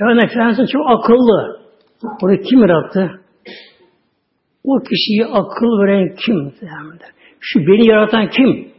[0.00, 1.60] Yani Efendimiz çok akıllı.
[2.20, 3.20] Bunu kim yarattı?
[4.64, 6.54] O kişiye akıl veren kim?
[7.40, 8.72] Şu beni yaratan kim?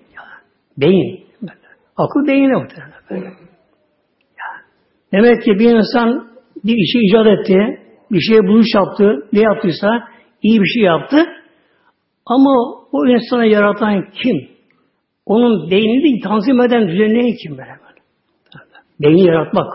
[0.78, 1.29] Beyin.
[2.00, 3.34] Akıl beyine muhtemelen.
[5.12, 6.30] Demek ki bir insan
[6.66, 7.58] bir işi icat etti,
[8.12, 10.08] bir şeye buluş yaptı, ne yaptıysa
[10.42, 11.18] iyi bir şey yaptı.
[12.26, 12.52] Ama
[12.92, 14.50] o insanı yaratan kim?
[15.26, 17.58] Onun beynini tanzim eden düzenleyen kim?
[17.58, 17.72] Böyle?
[19.02, 19.68] Beyni yaratmak.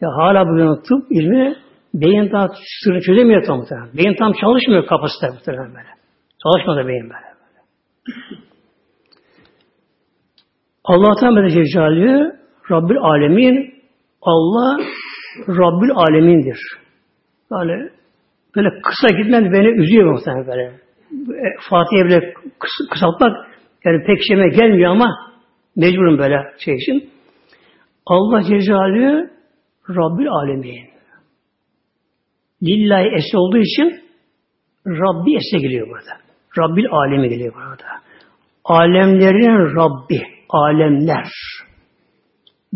[0.00, 1.56] Ya hala bugün tıp ilmi
[1.94, 2.48] beyin daha
[2.84, 3.96] sırrı çözemiyor tam muhtemelen.
[3.96, 5.88] Beyin tam çalışmıyor kapasite muhtemelen böyle.
[6.42, 7.12] Çalışmadı beyin böyle.
[7.12, 8.43] böyle.
[10.84, 12.32] Allah'tan beri Cecali
[12.70, 13.74] Rabbül Alemin
[14.22, 14.78] Allah
[15.48, 16.58] Rabbül Alemin'dir.
[17.52, 17.90] Yani
[18.56, 20.62] böyle kısa gitmen beni üzüyor muhtemelen böyle.
[21.46, 23.32] E, Fatih'e bile kıs kısaltmak
[23.84, 25.06] yani pek şeyime gelmiyor ama
[25.76, 27.10] mecburum böyle şey için.
[28.06, 29.30] Allah Cecali
[29.88, 30.94] Rabbül Alemin.
[32.62, 34.00] Lillahi es olduğu için
[34.86, 36.24] Rabbi ese geliyor burada.
[36.58, 37.84] Rabbil alemi geliyor burada.
[38.64, 41.28] Alemlerin Rabbi, alemler.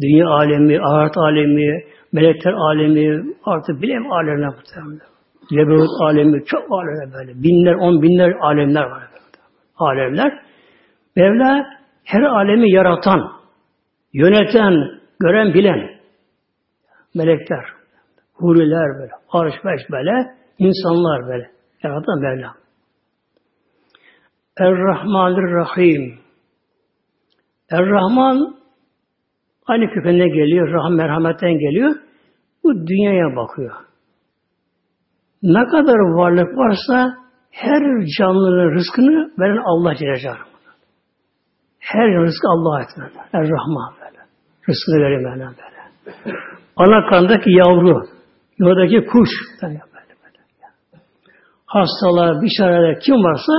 [0.00, 5.00] Dünya alemi, ahiret alemi, melekler alemi, artık bilim alemler muhtemelen.
[5.52, 7.42] Leberut alemi, çok alemler böyle.
[7.42, 9.02] Binler, on binler alemler var.
[9.76, 10.42] Alemler.
[11.16, 11.66] Mevla
[12.04, 13.32] her alemi yaratan,
[14.12, 14.74] yöneten,
[15.20, 15.98] gören, bilen
[17.14, 17.64] melekler,
[18.34, 20.10] huriler böyle, arş beş böyle,
[20.58, 21.50] insanlar böyle.
[21.82, 22.54] Yaratan Mevla.
[24.60, 26.18] Er-Rahmanir-Rahim.
[27.70, 28.56] Er-Rahman
[29.66, 31.96] aynı kökenine geliyor, rahm merhametten geliyor.
[32.64, 33.74] Bu dünyaya bakıyor.
[35.42, 37.14] Ne kadar varlık varsa
[37.50, 37.82] her
[38.18, 40.34] canlının rızkını veren Allah Celle.
[41.78, 43.12] Her rızkı Allah'a etmez.
[43.32, 44.18] Er-Rahman böyle.
[44.68, 45.56] Rızkını verir böyle böyle.
[46.76, 48.06] Ana kandaki yavru,
[48.58, 49.30] yoldaki kuş.
[49.62, 50.14] Böyle böyle.
[51.66, 53.52] Hastalar, bişareler kim varsa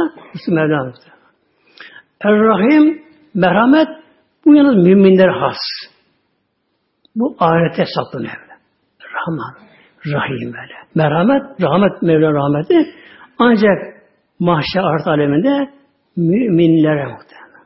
[0.48, 0.94] Mevlam.
[2.22, 3.02] Er-Rahim,
[3.34, 3.99] merhamet
[4.50, 5.58] bu yalnız müminler has.
[7.16, 8.34] Bu ahirete saklanıyor.
[9.16, 9.54] Rahman,
[10.06, 10.74] Rahim böyle.
[10.96, 12.76] Merhamet, rahmet, Mevla rahmeti
[13.40, 13.78] ancak
[14.40, 15.70] mahşer art aleminde
[16.18, 17.66] müminlere muhtemelen.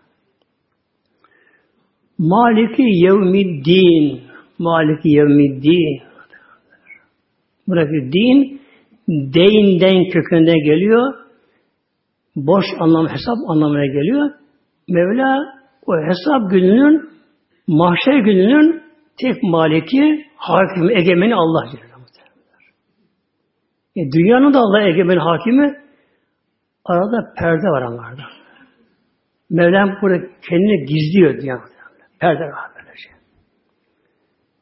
[2.17, 4.22] Maliki yevmiddin
[4.60, 6.02] Maliki yevmiddin
[7.67, 8.62] Buradaki din
[9.08, 11.13] deyinden kökünden geliyor.
[12.36, 14.32] Boş anlam, hesap anlamına geliyor.
[14.89, 17.10] Mevla o hesap gününün
[17.67, 18.84] mahşer gününün
[19.22, 21.65] tek maliki, hakimi, egemeni Allah
[23.96, 25.76] e, dünyanın da Allah egemen hakimi
[26.86, 28.22] arada perde var onlarda.
[29.50, 30.17] Mevlam burada
[30.50, 31.58] kendini gizliyor dünya.
[32.19, 33.10] Perde var böylece.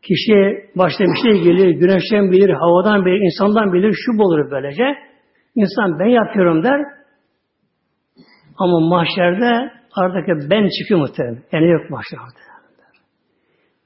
[0.01, 4.83] Kişi başta bir şey gelir, güneşten bilir, havadan bilir, insandan bilir, şu olur böylece.
[5.55, 6.81] İnsan ben yapıyorum der.
[8.57, 11.43] Ama mahşerde aradaki ben çıkıyor muhtemelen.
[11.51, 12.41] Yani yok mahşerde.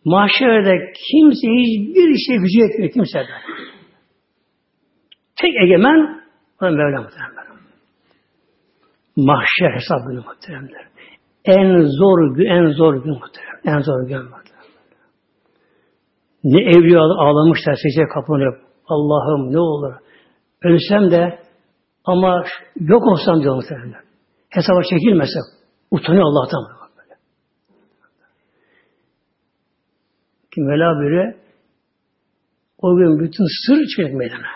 [0.05, 3.41] Mahşerde kimse hiçbir şey gücü yetmiyor kimse der.
[5.41, 6.21] Tek egemen
[6.61, 7.45] o Mevla muhtemelen.
[9.15, 10.87] Mahşer hesabını muhteremler.
[11.45, 13.59] En zor gün, en zor gün muhterem.
[13.65, 14.45] En zor gün muhterem.
[16.43, 18.55] Ne evliya ağlamışlar secdeye kapanıp
[18.87, 19.93] Allah'ım ne olur
[20.63, 21.39] ölsem de
[22.05, 22.43] ama
[22.75, 24.01] yok olsam diyor muhteremler.
[24.49, 25.39] Hesaba çekilmese
[25.91, 26.63] utanıyor Allah'tan.
[26.97, 27.15] Böyle.
[30.53, 31.37] Ki Mevla böyle
[32.77, 34.47] o gün bütün sır çıkacak meydana.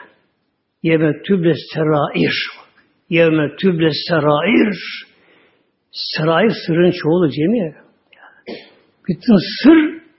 [0.83, 2.35] Yevme tüble serair.
[3.09, 4.77] Yevme tüble serair.
[5.91, 7.75] Serair sırrın çoğulu cemi.
[9.07, 9.77] Bütün sır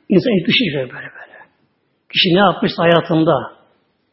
[0.09, 1.39] insan hiçbir şey böyle böyle.
[2.13, 3.61] Kişi ne yapmış hayatında?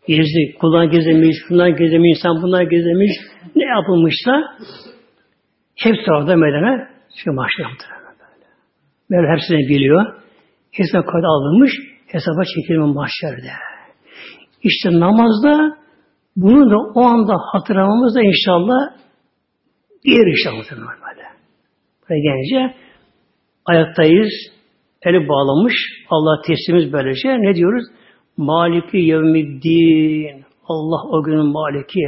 [0.07, 3.11] Gizli, kullan gezemiş, bundan gezemiş, insan bundan gezemiş.
[3.55, 4.57] Ne yapılmışsa
[5.77, 7.65] hepsi orada meydana şu mahşer
[9.11, 10.05] Böyle hepsini biliyor.
[10.71, 11.71] Hesap kaydı alınmış,
[12.07, 13.51] hesaba çekilme mahşerde.
[14.63, 15.77] İşte namazda
[16.35, 18.79] bunu da o anda hatırlamamız da inşallah
[20.03, 21.27] diğer inşallah böyle.
[22.09, 22.75] Ve gelince
[23.65, 24.29] ayaktayız.
[25.01, 25.73] Eli bağlamış.
[26.09, 27.29] Allah teslimiz böylece.
[27.29, 27.83] Ne diyoruz?
[28.37, 30.45] Maliki yevmiddin.
[30.67, 31.99] Allah o günün maliki.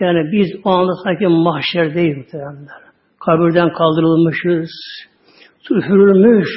[0.00, 2.87] Yani biz o anda sanki mahşerdeyiz muhteremler.
[3.28, 4.70] Kabirden kaldırılmışız.
[5.70, 6.48] Üfürülmüş.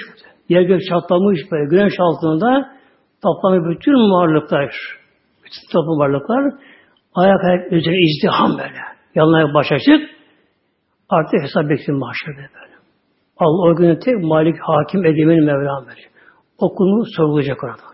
[0.49, 1.65] Yer gök çatlamış böyle.
[1.69, 2.71] Güneş altında
[3.23, 4.75] toplamış bütün varlıklar.
[5.45, 6.53] Bütün toplum varlıklar
[7.15, 8.81] ayak ayak üzere izdiham böyle.
[9.15, 10.10] Yanına baş açık.
[11.10, 12.75] Artık hesap bekliyor mahşerde böyle.
[13.38, 16.01] Allah o günün tek malik, hakim, edemin Mevlam böyle.
[16.57, 17.91] Okulunu sorgulayacak orada.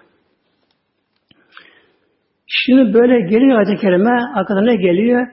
[2.48, 5.28] Şimdi böyle geliyor ayet-i kerime, arkada ne geliyor?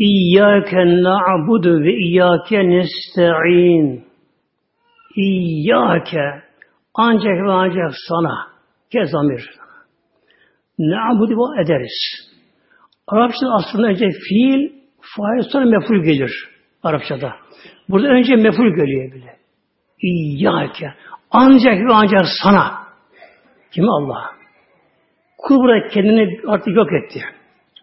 [0.00, 4.04] İyyâke na'budu ve iyyâke nesta'in.
[5.16, 6.42] İyyâke
[6.94, 8.34] ancak ve ancak sana
[8.92, 9.50] kezamir.
[10.78, 11.98] Na'budu ve ederiz.
[13.08, 16.32] Arapçada aslında önce fiil, fail sonra meful gelir
[16.82, 17.36] Arapçada.
[17.88, 19.36] Burada önce meful geliyor bile.
[20.02, 20.94] İyyâke.
[21.30, 22.72] Ancak ve ancak sana.
[23.72, 24.30] Kim Allah?
[25.38, 27.20] Kul burada kendini artık yok etti.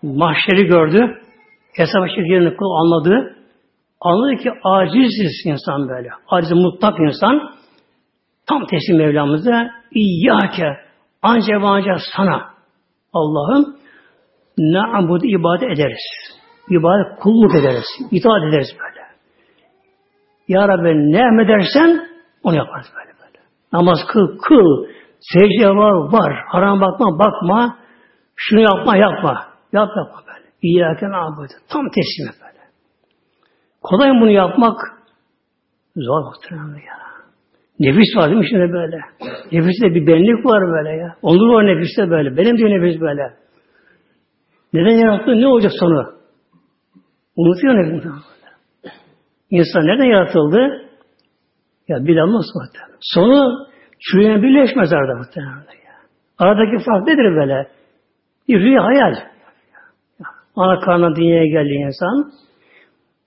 [0.04, 1.22] Mahşeri gördü.
[1.78, 3.36] Hesap yerini kul anladı.
[4.02, 6.10] Anladı ki aciziz insan böyle.
[6.28, 7.52] Aciz mutlak insan.
[8.48, 10.78] Tam teslim Mevlamıza İyyâke
[11.22, 12.50] ancak ve ancak sana
[13.14, 13.78] Allah'ım
[14.58, 16.06] na'budu ibadet ederiz.
[16.70, 17.86] İbadet kulluk ederiz.
[18.12, 19.08] İtaat ederiz böyle.
[20.48, 22.08] Ya Rabbi ne emredersen
[22.44, 23.44] onu yaparız böyle böyle.
[23.74, 24.86] Namaz kıl, kıl.
[25.20, 26.34] Secde var, var.
[26.48, 27.78] Haram bakma, bakma.
[28.36, 29.46] Şunu yapma, yapma.
[29.74, 30.47] Yap, yapma böyle.
[30.68, 31.54] İyyâken abudu.
[31.70, 32.64] Tam teslim böyle.
[33.82, 34.78] Kolay mı bunu yapmak?
[35.96, 36.98] Zor muhtemelen ya.
[37.80, 38.98] Nefis var değil mi şimdi böyle?
[39.52, 41.16] Nefiste bir benlik var böyle ya.
[41.22, 42.38] Onur var nefiste böyle.
[42.38, 43.34] Benim diyor nefis böyle.
[44.74, 45.42] Neden yarattı?
[45.42, 46.14] Ne olacak sonu?
[47.36, 48.12] Unutuyor nefis.
[49.50, 50.60] İnsan neden yaratıldı?
[51.88, 52.98] Ya bilemez muhtemelen.
[53.02, 53.68] Sonu
[54.00, 55.56] çürüyen birleşmez arada muhtemelen.
[55.86, 55.96] Ya.
[56.38, 57.68] Aradaki fark nedir böyle?
[58.48, 59.16] Bir rüya hayal.
[60.58, 62.32] Ana karnına dünyaya geldi insan.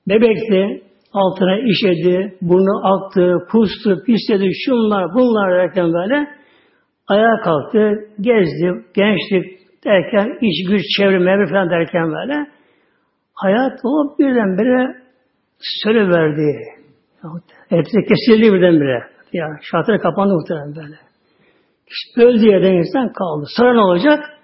[0.09, 6.29] Bebekti, altına işedi, burnu aktı, kustu, pisledi, şunlar, bunlar derken böyle
[7.09, 12.47] ayağa kalktı, gezdi, gençlik derken, iç güç, çevre, mevre falan derken böyle
[13.35, 15.01] hayat o birdenbire
[16.09, 16.57] verdi.
[17.69, 19.03] Hepsi kesildi birdenbire.
[19.33, 20.97] Ya şartları kapandı muhtemelen böyle.
[21.89, 23.47] İşte öldü yerden insan kaldı.
[23.57, 24.40] Sonra ne olacak?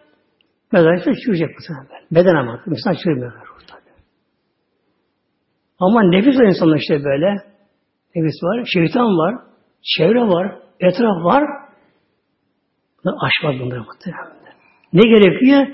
[0.73, 2.07] Mezar işte çürüyecek muhtemelen böyle.
[2.11, 2.63] Beden ama.
[2.67, 3.81] İnsan çürümüyor orada.
[5.79, 7.35] Ama nefis var insanın işte böyle.
[8.15, 8.65] Nefis var.
[8.73, 9.35] Şeytan var.
[9.97, 10.59] Çevre var.
[10.81, 11.45] Etraf var.
[13.21, 14.37] Aşk var bunları muhtemelen.
[14.93, 15.67] Ne gerekiyor?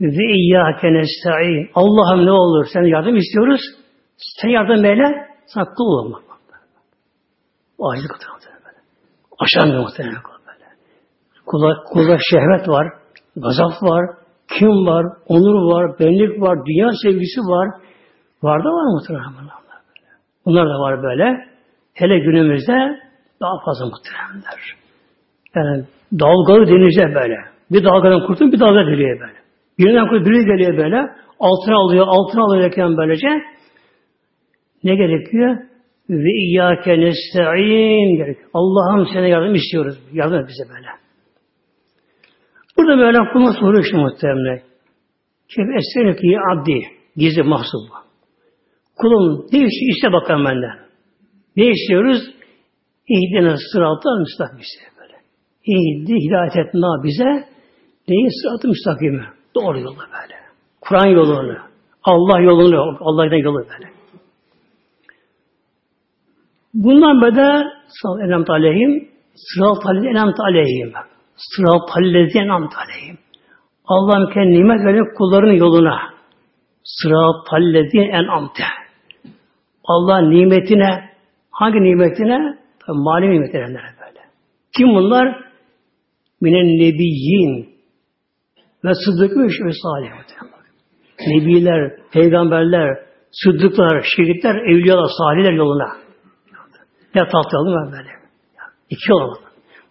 [0.00, 1.70] Ve iyyâke nesta'in.
[1.74, 3.60] Allah'ım ne olur sen yardım istiyoruz.
[4.16, 5.28] Sen yardım eyle.
[5.46, 6.22] Sana kul olmak.
[7.78, 8.74] O aciz muhtemelen.
[9.38, 10.22] Aşamıyor muhtemelen.
[11.46, 12.92] Kula, kula şehvet var.
[13.36, 14.21] Gazap var.
[14.58, 15.06] Kim var.
[15.26, 15.98] Onur var.
[16.00, 16.66] Benlik var.
[16.66, 17.68] Dünya sevgisi var.
[18.42, 20.10] Var da var muhtemelen bunlar böyle.
[20.46, 21.46] Bunlar da var böyle.
[21.94, 23.00] Hele günümüzde
[23.40, 24.60] daha fazla muhtemelenler.
[25.54, 25.84] Yani
[26.20, 27.36] dalgalı denize böyle.
[27.70, 29.38] Bir dalgadan kurtulup bir dalga geliyor böyle.
[29.78, 30.96] Birinden kurtulup biri geliyor böyle.
[31.40, 33.28] Altına alıyor, altına alıyorken böylece
[34.84, 35.56] ne gerekiyor?
[36.10, 38.50] Ve iyyâke nesta'in gerekiyor.
[38.54, 39.98] Allah'ım sana yardım istiyoruz.
[40.12, 41.01] Yardım et bize böyle.
[42.76, 44.62] Burada böyle kuluna soruyor şu muhtemelen.
[45.48, 46.80] Kef essenek ya abdi.
[47.16, 47.94] Gizli mahsub bu.
[48.96, 49.92] Kulum ne istiyor?
[49.96, 50.78] İşte bakalım benden.
[51.56, 52.20] Ne istiyoruz?
[53.08, 55.16] İhdine sıratal müstakim istiyor böyle.
[55.64, 57.48] İhdi hidayet etme bize.
[58.08, 59.24] Neyi sıratı müstakimi?
[59.54, 60.34] Doğru yolu böyle.
[60.80, 61.58] Kur'an yolunu.
[62.02, 62.98] Allah yolunu.
[63.00, 63.92] Allah'tan yolu böyle.
[66.74, 70.92] Bundan böyle sallallahu enamt aleyhim sırat halinde enamt aleyhim
[71.50, 73.18] sırat halinde enamt aleyhim
[73.84, 75.98] Allah'ın kendi nimet verip kullarının yoluna
[76.84, 78.64] sırat halinde enamte
[79.84, 81.10] Allah nimetine
[81.50, 82.58] hangi nimetine?
[82.86, 83.66] Tabi mali nimetine
[84.00, 84.20] böyle.
[84.76, 85.52] Kim bunlar?
[86.40, 87.68] Minen nebiyyin
[88.84, 90.10] ve sıddık ve salih.
[91.26, 92.98] Nebiler, peygamberler,
[93.32, 95.88] sıddıklar, şehitler, evliyalar, salihler yoluna.
[97.14, 98.10] Ne tahtalı mı böyle?
[98.90, 99.12] İki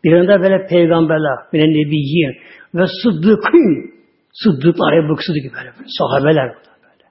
[0.06, 0.28] olmalı.
[0.28, 2.38] Birinde böyle peygamberler, bir nebiyyin
[2.76, 3.92] ve sıddıkın.
[4.34, 5.72] Sıddıklar, Ebu Sıddık böyle.
[6.00, 7.06] Sahabeler böyle.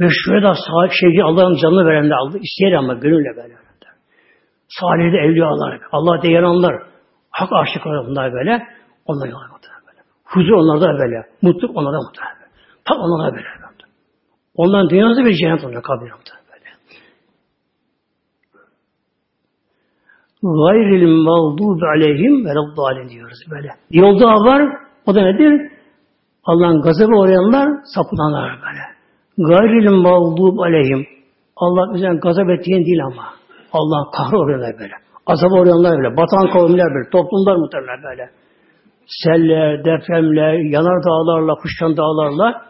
[0.00, 2.38] Ve şurada sahip şeyi Allah'ın canını veren de aldı.
[2.42, 3.54] İsteyer ama gönülle böyle.
[4.80, 6.74] Salih de evliyalar, Allah diyenanlar,
[7.30, 8.62] hak aşıklar bunlar böyle.
[9.06, 9.42] Onlar yola
[9.86, 10.00] böyle.
[10.24, 11.22] Huzur onlarda böyle.
[11.42, 12.44] Mutluluk onlarda mutlaka.
[12.84, 13.48] Tam onlarda böyle.
[14.54, 16.43] Onların dünyası bir cennet onlara kabul mutlaka.
[20.44, 23.68] Gayril mağdub aleyhim ve rabbâlin diyoruz böyle.
[23.90, 24.62] Yolda var,
[25.06, 25.70] o da nedir?
[26.44, 28.84] Allah'ın gazabı uğrayanlar, sapılanlar böyle.
[29.50, 31.06] Gayril mağdub aleyhim.
[31.56, 33.24] Allah bize gazap ettiğin değil ama.
[33.72, 34.94] Allah kahrı uğrayanlar böyle.
[35.26, 36.16] Azaba uğrayanlar böyle.
[36.16, 37.10] Batan kavimler böyle.
[37.10, 38.30] Toplumlar muhtemelen böyle.
[39.06, 42.62] Seller, depremler, yanar dağlarla, kuşkan dağlarla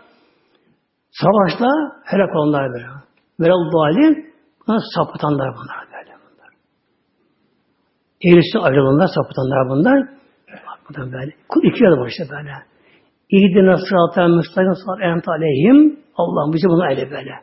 [1.11, 1.67] savaşta
[2.05, 2.87] helak olanlar böyle.
[3.41, 4.35] Ve Rabbâlin
[4.95, 5.55] sapıtanlar.
[5.57, 5.84] Bunlar.
[8.29, 9.99] Eğrisi ayrılanlar, sapıtanlar bunlar.
[10.89, 11.33] Bunlar böyle.
[11.49, 12.53] Kul iki var işte böyle.
[13.31, 15.99] İhdine sıratel müstakim sırat ent aleyhim.
[16.17, 17.35] Allah'ım bizi bunu eyle böyle.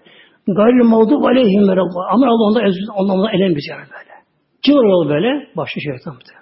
[0.47, 2.01] Gayrı mağdub aleyhim ve Rabbâ.
[2.11, 2.59] Ama Allah onda
[2.95, 4.13] ondan ondan elen bizi böyle.
[4.65, 5.47] Kim olur böyle?
[5.57, 6.41] Başta şeytan muhtemelen.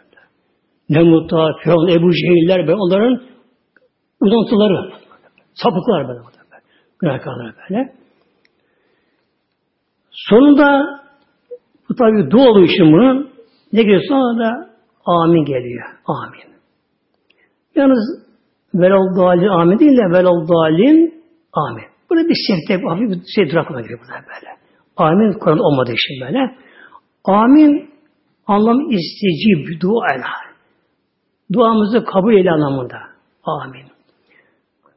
[0.90, 3.22] Nemrutlar, Firavun, Ebu Cehiller böyle onların
[4.22, 4.92] uzantıları.
[5.54, 6.20] Sapıklar böyle.
[7.00, 7.94] Günahkarlar böyle.
[10.12, 11.00] Sonunda
[11.90, 13.29] bu tabi dua oluyor için bunun.
[13.74, 14.70] Ne geliyor sonra da
[15.06, 15.86] amin geliyor.
[16.06, 16.56] Amin.
[17.76, 18.30] Yalnız
[18.74, 21.86] velal dalin amin değil de velal dalin amin.
[22.10, 24.58] Burada bir sekte, hafif bir şey durakına geliyor burada böyle.
[24.98, 26.56] Amin Kur'an olmadığı için böyle.
[27.26, 27.90] Amin
[28.48, 30.28] anlam istecib duayla.
[31.54, 32.98] Duamızı kabul eyle anlamında.
[33.44, 33.86] Amin.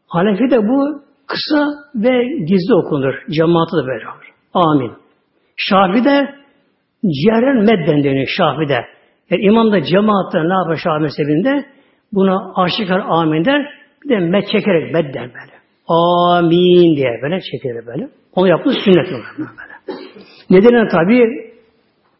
[0.07, 3.15] Hanefi de bu kısa ve gizli okunur.
[3.31, 4.35] Cemaatı da böyle olur.
[4.55, 4.93] Amin.
[5.57, 6.42] Şafi'de
[7.03, 8.79] ciğeren medden deniyor Şafi'de.
[9.31, 11.65] Yani imam da cemaatte ne yapar Şafi mezhebinde?
[12.13, 13.67] Buna aşikar amin der.
[14.05, 15.53] Bir de med çekerek med der böyle.
[15.89, 18.09] Amin diye böyle çekilir böyle.
[18.35, 19.07] Onu yaptığı sünnet
[19.39, 19.97] böyle.
[20.51, 21.23] Nedeni tabi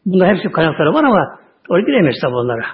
[0.05, 2.65] bunda hepsi kaynakları var ama oraya giremeyiz tabi onlara.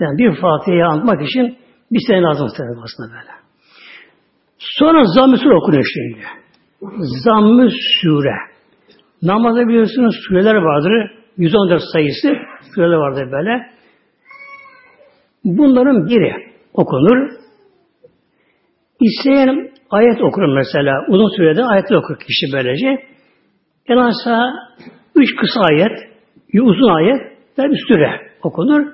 [0.00, 1.58] Yani bir Fatiha'yı anlatmak için
[1.92, 3.30] bir sene lazım aslında böyle.
[4.58, 6.24] Sonra Zamm-ı Sure okunuyor şimdi.
[7.24, 7.68] Zamm-ı
[8.02, 8.49] Sure.
[9.22, 11.10] Namazda biliyorsunuz sureler vardır.
[11.36, 12.36] 114 sayısı
[12.74, 13.66] sureler vardır böyle.
[15.44, 16.32] Bunların biri
[16.74, 17.30] okunur.
[19.00, 21.04] İsteyen ayet okur mesela.
[21.08, 22.86] Uzun sürede ayetler okur kişi böylece.
[23.86, 24.52] En aşağı
[25.14, 25.98] üç kısa ayet,
[26.54, 27.20] uzun ayet
[27.58, 28.86] ve bir süre okunur.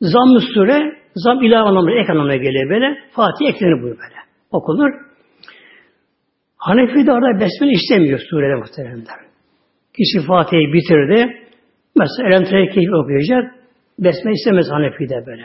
[0.00, 2.98] Zamm-ı süre, zam ilave anlamına, ek anlamına geliyor böyle.
[3.12, 4.18] Fatih eklenir bu böyle.
[4.50, 4.90] Okunur.
[6.56, 9.31] Hanefi de arada besmele istemiyor surede muhteremler.
[9.96, 11.42] Kişi Fatiha'yı bitirdi.
[11.98, 13.54] Mesela Elhamdülillah keyif okuyacak.
[13.98, 15.44] Besmele istemez Hanefi'de böyle.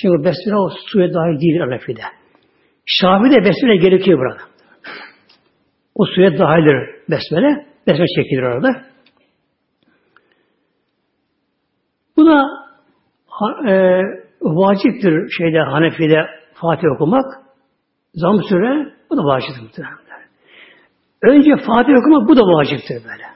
[0.00, 2.02] Çünkü besmele o suya dahil değil Hanefi'de.
[2.86, 4.42] Şafi'de besmele gerekiyor burada.
[5.94, 6.76] O suya dahildir
[7.10, 7.66] besmele.
[7.86, 8.82] Besmele çekilir orada.
[12.16, 12.44] Bu da
[13.68, 14.00] e,
[14.42, 17.24] vaciptir şeyde Hanefi'de Fatih okumak.
[18.14, 19.96] Zam süre bu da vaciptir muhtemelen.
[21.22, 23.35] Önce Fatih okumak bu da vaciptir böyle.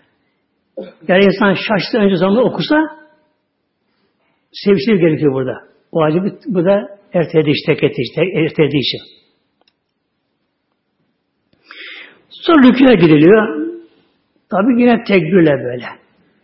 [1.08, 2.76] Yani insan şaştı önce zamanda okusa
[4.52, 5.54] sevişir gerekiyor burada.
[5.92, 9.00] Vacip bu da erteledi işte, işte erteledi için.
[12.30, 13.70] Sonra rüküye gidiliyor.
[14.50, 15.86] Tabi yine tekbirle böyle.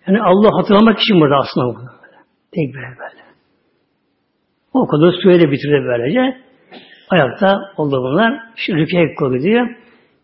[0.06, 1.80] Yani Allah hatırlamak için burada aslında bu.
[2.54, 3.26] Tekbirle böyle.
[4.72, 6.46] O kadar süreyle bitirdi böylece.
[7.08, 8.40] Ayakta oldu bunlar.
[8.56, 9.68] Şimdi rüküye gidiyor.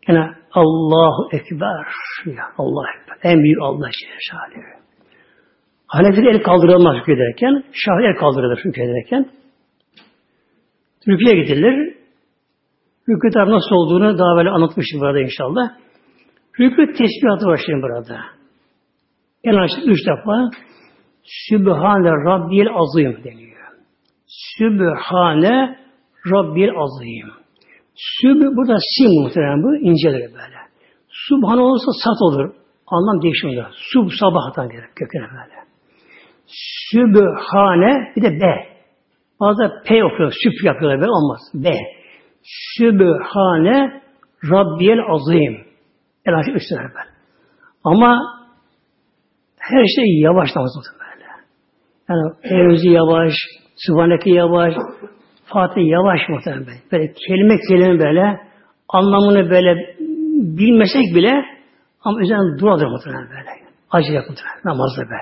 [0.09, 1.87] Yani Allahu Ekber.
[2.27, 3.31] Ya Allah Ekber.
[3.31, 4.83] En büyük Allah Celle
[5.87, 9.27] Hanefi'de el kaldırılmaz rükû ederken, Şafi el kaldırılır rükû ederken.
[11.09, 11.97] Rükûye gidilir.
[13.35, 15.71] Tabi nasıl olduğunu daha böyle anlatmışım burada inşallah.
[16.59, 18.21] Rükû tesbihatı başlayın burada.
[19.45, 20.51] En aşağı üç defa
[21.25, 23.53] Sübhane Rabbil Azim deniyor.
[24.27, 25.79] Sübhane
[26.27, 27.42] Rabbil Azim.
[27.95, 30.59] Süb burada sim muhtemelen bu incelir böyle.
[31.09, 32.55] Subhan olursa sat olur.
[32.87, 33.67] Anlam değişmiyor.
[33.93, 35.63] Sub sabahtan gelir kökene böyle.
[36.91, 38.73] Sübhane bir de B.
[39.41, 40.33] Bazı P okuyor.
[40.43, 41.41] Süp yapıyorlar böyle olmaz.
[41.55, 41.71] B.
[42.43, 44.03] Sübhane
[44.51, 45.67] Rabbiyel Azim.
[46.27, 47.13] El aşık üstüne böyle.
[47.85, 48.19] Ama
[49.59, 51.27] her şey yavaş namaz böyle.
[52.09, 53.33] Yani Evzi yavaş,
[53.77, 54.75] Sübhaneke yavaş,
[55.53, 56.79] Fatih yavaş muhtemelen böyle.
[56.93, 58.41] Böyle kelime kelime böyle
[58.89, 59.97] anlamını böyle
[60.59, 61.45] bilmesek bile
[62.05, 63.51] ama üzerine duadır muhtemelen böyle.
[63.91, 65.19] Acı yapın namazda be.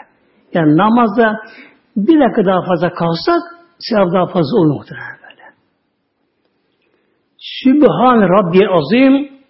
[0.54, 1.36] Yani namazda
[1.96, 3.42] bir dakika daha fazla kalsak
[3.78, 5.44] sevap daha fazla olur muhtemelen böyle.
[7.38, 9.40] Sübhan Rabbi azim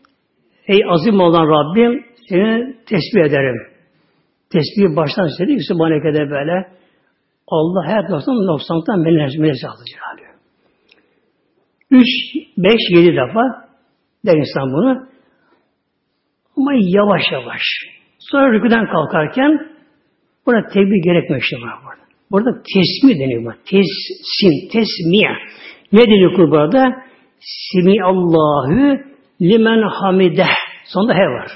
[0.67, 3.57] Ey azim olan Rabbim seni tesbih ederim.
[4.53, 5.63] Tesbih baştan söyledi.
[5.69, 6.69] Sübhaneke'de böyle
[7.49, 10.01] Allah her noktadan noksanlıktan melez alacak.
[11.91, 12.07] Üç,
[12.59, 13.41] beş, yedi defa
[14.27, 15.07] der insan bunu.
[16.57, 17.63] Ama yavaş yavaş.
[18.19, 19.71] Sonra rüküden kalkarken
[20.47, 22.01] buna tekbir gerekmiyor işte burada.
[22.31, 23.45] Burada tesmi deniyor.
[23.45, 23.59] Bak.
[23.65, 25.31] Tessim, tesmiye.
[25.93, 27.03] Ne deniyor kul burada?
[27.41, 28.99] Simi Allahu
[29.41, 30.55] limen hamideh.
[30.85, 31.51] Sonunda he var.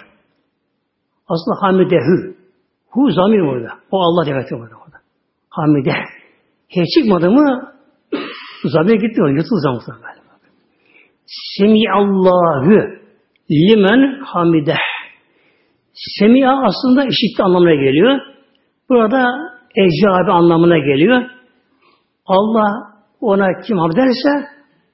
[1.28, 2.36] Aslında hamidehü.
[2.90, 3.68] Hu zamir burada.
[3.90, 4.74] O Allah demektir burada.
[4.74, 4.96] burada.
[5.48, 6.04] Hamideh.
[6.68, 7.74] He çıkmadı mı
[8.64, 9.20] zamir gitti.
[9.20, 10.23] Yutuldu zamir
[11.26, 11.30] böyle.
[11.58, 13.04] Semi Allahu
[13.50, 14.78] limen hamideh.
[16.18, 18.20] Semia aslında işitti anlamına geliyor.
[18.88, 19.26] Burada
[19.76, 21.22] ecabi anlamına geliyor.
[22.26, 23.96] Allah ona kim hamd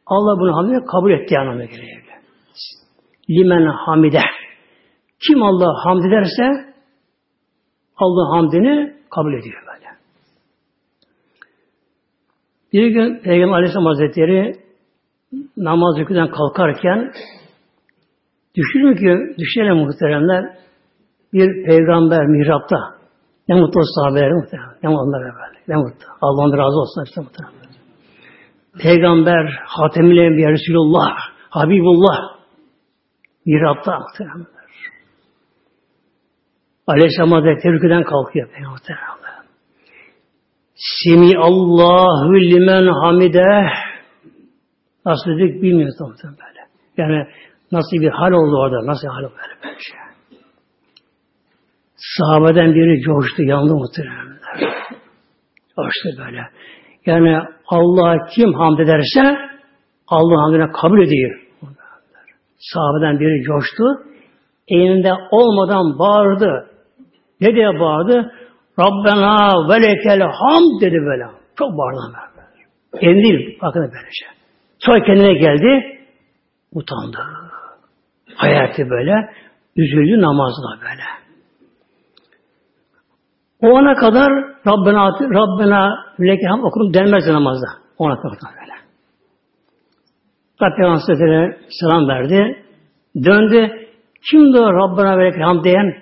[0.06, 2.00] Allah bunu hamdini kabul ettiği anlamına geliyor.
[3.30, 4.20] Limen hamide.
[5.26, 6.74] Kim Allah hamd ederse
[7.96, 9.86] Allah hamdini kabul ediyor böyle.
[12.72, 14.69] Bir gün Peygamber Aleyhisselam Hazretleri
[15.56, 17.12] namaz yüküden kalkarken
[18.56, 20.44] düşünün ki, düşünelim muhteremler
[21.32, 23.00] bir peygamber mihrapta
[23.48, 24.76] ne mutlu sahabeler muhtemelen.
[24.82, 25.58] Ne mutlu böyle.
[25.68, 26.06] Ne mutlu.
[26.20, 27.60] Allah'ın razı olsun işte muhtemelen.
[28.82, 31.16] Peygamber, Hatemül Enbiya, Resulullah,
[31.50, 32.18] Habibullah
[33.46, 34.46] mihrapta muhtemelen.
[36.86, 39.10] Aleyhisselam Hazretleri rüküden kalkıyor Peygamber.
[40.74, 43.70] Simi Allahu limen hamide
[45.06, 46.60] Nasıl dedik bilmiyoruz muhtemelen böyle.
[46.96, 47.26] Yani
[47.72, 49.98] nasıl bir hal oldu orada, nasıl hal oldu böyle, böyle şey.
[51.96, 54.38] Sahabeden biri coştu, yandı muhteremler.
[55.76, 56.42] Coştu böyle.
[57.06, 59.38] Yani Allah kim hamd ederse
[60.06, 61.40] Allah hamdine kabul ediyor.
[62.58, 63.84] Sahabeden biri coştu.
[64.68, 66.70] Elinde olmadan bağırdı.
[67.40, 68.32] Ne diye bağırdı?
[68.78, 71.24] Rabbena velekel hamd dedi böyle.
[71.58, 72.16] Çok bağırdı.
[73.00, 74.39] Elinde değil, bakın böylece.
[74.80, 76.00] Sonra kendine geldi.
[76.72, 77.18] Utandı.
[78.34, 79.30] Hayatı böyle.
[79.76, 81.02] Üzüldü namazla böyle.
[83.60, 84.32] O ana kadar
[84.66, 87.66] Rabbena Rabbena lekeham okudum denmez namazda.
[87.98, 88.72] O ana kadar böyle.
[90.62, 92.64] Rabbena Hazretleri selam verdi.
[93.24, 93.86] Döndü.
[94.30, 95.94] Kimdi o Rabbena ve lekeham diyen?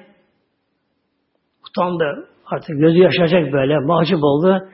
[1.69, 2.29] Utandı.
[2.47, 3.79] Artık gözü yaşayacak böyle.
[3.79, 4.69] Mahcup oldu.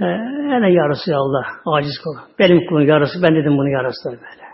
[0.00, 0.04] Ee,
[0.52, 1.46] yani yarısı Allah.
[1.66, 2.16] Aciz kul.
[2.38, 3.22] Benim kulun yarısı.
[3.22, 4.44] Ben dedim bunu yarısı böyle.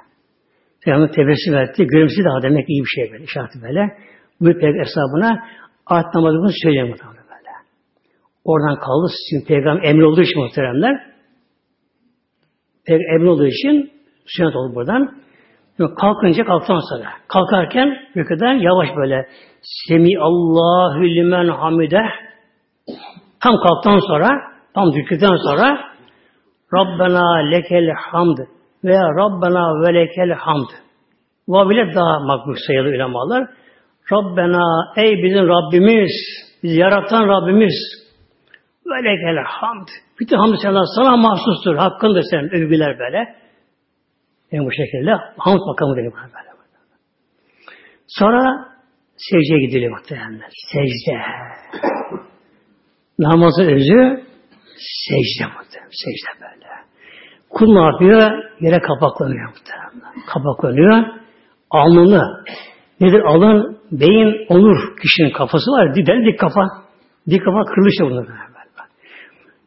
[0.85, 1.87] Peygamber tebessüm etti.
[1.87, 3.25] Gülümsedi daha demek iyi bir şey böyle.
[3.25, 3.97] İşareti böyle.
[4.41, 5.45] Bu peygamber hesabına
[5.87, 6.95] ayet namazını söyleyeyim
[8.45, 9.13] Oradan kaldı.
[9.31, 11.01] Çünkü peygamber emri olduğu için muhteremler.
[12.87, 13.93] Peygamber emri olduğu için
[14.27, 15.21] sünnet oldu buradan.
[16.01, 17.09] Kalkınca kalktan sonra.
[17.29, 19.29] Kalkarken rüküden yavaş böyle
[19.63, 22.03] Semi Allahu limen hamide
[23.41, 25.79] tam kalktan sonra tam rüküden sonra
[26.75, 28.39] Rabbena lekel hamd
[28.85, 30.69] veya Rabbena ve lekel hamd.
[31.49, 33.49] Bu bile daha makbul sayılı ulemalar.
[34.13, 36.13] Rabbena ey bizim Rabbimiz,
[36.63, 38.01] bizi yaratan Rabbimiz,
[38.87, 39.89] ve lekel hamd.
[40.21, 41.77] Bütün hamd seneler sana mahsustur.
[41.77, 43.37] Hakkındır senin övgüler böyle.
[44.53, 46.51] Yani bu şekilde hamd makamı deniyor böyle.
[48.07, 48.69] Sonra
[49.17, 50.43] secdeye gidilir muhtemelen.
[50.73, 51.21] Secde.
[53.19, 54.30] Namazın özü
[55.05, 55.91] secde muhtemelen.
[56.03, 56.67] Secde böyle.
[57.51, 58.45] Kul ne yapıyor?
[58.61, 60.27] Yere kapaklanıyor muhtemelen.
[60.27, 61.07] Kapaklanıyor.
[61.71, 62.45] Alnını.
[63.01, 63.79] Nedir alın?
[63.93, 64.97] Beyin olur.
[65.03, 65.95] Kişinin kafası var.
[65.95, 66.61] Didel dik kafa.
[67.31, 68.27] Dik kafa kırılışa bunlar.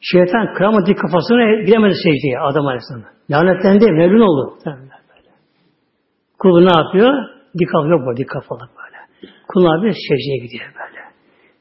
[0.02, 3.04] Şeytan kıramadı kafasını gidemedi secdeye Adam Aleyhisselam.
[3.32, 4.58] Lanetlendi, melun oldu.
[6.40, 7.14] Kul ne yapıyor?
[7.60, 8.98] Dik kafa yok bu, dik kafalı böyle.
[9.48, 9.94] Kul ne yapıyor?
[10.10, 11.02] Secdeye gidiyor böyle.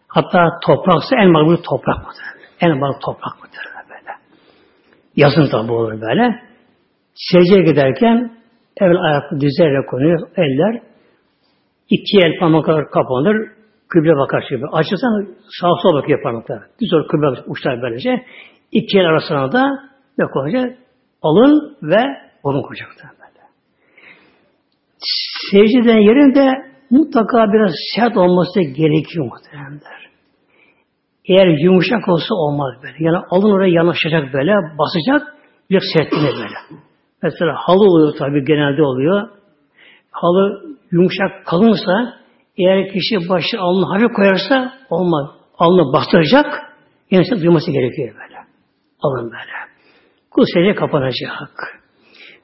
[0.09, 2.42] Hatta topraksa en makbul toprak mıdır?
[2.63, 4.13] En makbul toprak mıdır böyle.
[5.17, 6.43] Yazın tabi olur böyle.
[7.15, 8.33] Secdeye giderken
[8.81, 10.83] evvel ayak dizlerle konuyor, eller.
[11.91, 13.37] iki el parmaklar kapanır,
[13.93, 14.67] Kıble bakar gibi.
[14.73, 15.27] Açırsan
[15.61, 16.63] sağ sol bakıyor parmaklar.
[16.81, 18.25] Bir sonra kıble uçlar böylece.
[18.73, 19.65] İki el arasına da
[20.19, 20.79] ne koyacak?
[21.23, 22.03] Alın ve
[22.45, 23.43] burun koyacaklar böyle.
[25.51, 30.02] Secdeden yerinde mutlaka biraz sert olması gerekiyor muhtemelenler.
[31.29, 32.97] Eğer yumuşak olsa olmaz böyle.
[32.99, 35.35] Yani alın oraya yanaşacak böyle, basacak,
[35.71, 36.83] bir sertliğine böyle.
[37.23, 39.29] Mesela halı oluyor tabi genelde oluyor.
[40.11, 40.63] Halı
[40.93, 42.15] yumuşak kalınsa
[42.59, 45.31] eğer kişi başı alnını hafif koyarsa olmaz.
[45.59, 46.47] Alnını bastıracak,
[47.11, 48.39] insan duyması gerekiyor böyle.
[49.03, 49.53] Alın böyle.
[50.31, 51.83] Kul secde kapanacak.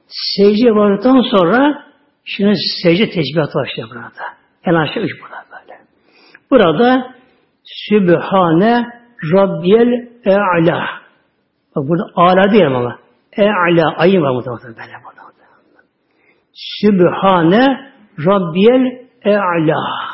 [0.07, 1.83] Secde vardıktan sonra
[2.25, 2.53] şimdi
[2.83, 4.25] secde tesbihatı başlıyor burada.
[4.65, 5.79] En aşağı üç burada böyle.
[6.51, 7.15] Burada
[7.69, 8.85] Sübhane
[9.33, 10.87] Rabbiyel E'la.
[11.75, 12.99] Bak burada ala değil ama.
[13.37, 15.19] E'la ayın var muhtemelen böyle burada.
[16.53, 17.65] Sübhane
[18.19, 20.09] Rabbiyel E'la.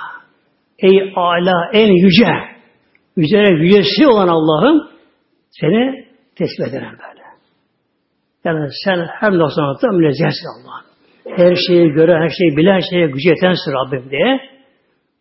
[0.79, 2.55] Ey ala, en yüce.
[3.17, 4.89] Yüce yücesi olan Allah'ım
[5.49, 7.25] Seni tesbih ederim böyle.
[8.43, 10.85] Yani sen her noksanlıkta münezzehsin Allah'ım.
[11.37, 14.39] Her şeyi gören, her şeyi bilen, her şeye gücü yetensin Rabbim diye.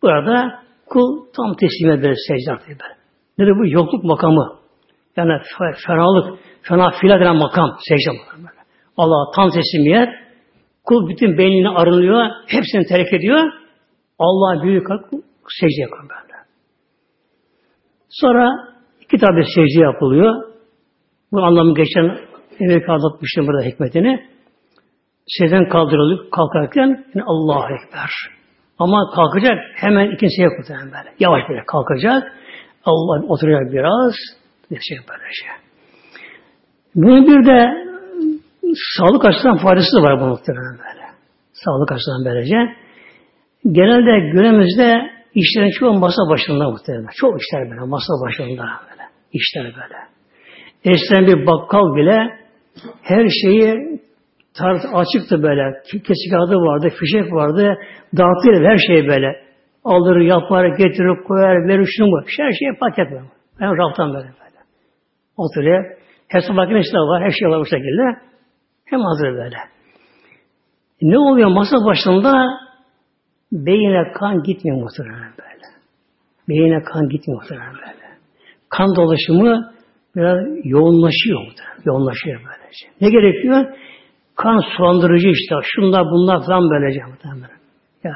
[0.02, 2.94] Burada kul tam teslim eder secde böyle.
[3.38, 3.66] Nedir bu?
[3.66, 4.56] Yokluk makamı.
[5.16, 5.32] Yani
[5.86, 8.10] ferahlık, fena filan denen makam, secde.
[8.36, 8.60] Böyle.
[8.96, 10.08] Allah'a tam teslimiyet,
[10.84, 13.52] kul bütün beynini arınıyor, hepsini terk ediyor.
[14.18, 15.04] Allah'a büyük kalk,
[15.60, 16.34] secde yapıyor böyle.
[18.08, 18.50] Sonra
[19.00, 20.54] iki tabi secde yapılıyor.
[21.32, 22.18] Bu anlamı geçen
[22.60, 24.34] evvel anlatmıştım burada hikmetini.
[25.26, 28.10] Secden kaldırılıyor kalkarken yani Allahu Ekber.
[28.78, 31.14] Ama kalkacak hemen ikinci şey kurtarın böyle.
[31.18, 32.32] Yavaş böyle kalkacak.
[32.84, 34.14] Allah oturacak biraz.
[34.70, 35.46] Bir şey böylece.
[36.94, 37.84] Bunun bir de
[38.98, 41.04] sağlık açısından faydası da var bu muhtemelen böyle.
[41.52, 42.56] Sağlık açısından böylece.
[43.72, 47.08] Genelde günümüzde işlerin çoğu masa başında muhtemelen.
[47.16, 49.02] Çok işler böyle masa başında böyle.
[49.32, 49.98] İşler böyle.
[50.84, 52.38] Eskiden bir bakkal bile
[53.02, 54.00] her şeyi
[54.58, 55.82] tart açıktı böyle.
[55.90, 57.76] Kesik adı vardı, fişek vardı.
[58.16, 59.44] Dağıtıyor her şeyi böyle.
[59.84, 62.20] Alır, yapar, getirir, koyar, verir şunu bu.
[62.38, 63.24] Her şeyi paket böyle.
[63.60, 64.58] Ben raftan böyle böyle.
[65.36, 65.84] Oturuyor.
[66.28, 67.22] Hesap makinesi de var.
[67.22, 68.02] Her şey var bu şekilde.
[68.84, 69.56] Hem hazır böyle.
[71.02, 72.48] Ne oluyor masa başında?
[73.52, 75.64] Beyine kan gitmiyor muhtemelen böyle.
[76.48, 78.04] Beyine kan gitmiyor muhtemelen böyle.
[78.68, 79.72] Kan dolaşımı
[80.16, 81.82] biraz yoğunlaşıyor muhtemelen.
[81.84, 82.86] Yoğunlaşıyor böylece.
[83.00, 83.64] Ne gerekiyor?
[84.36, 85.54] Kan sulandırıcı işte.
[85.62, 87.00] Şunlar bunlar falan böylece.
[88.04, 88.12] Ya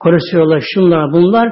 [0.00, 1.48] kolesteroller şunlar bunlar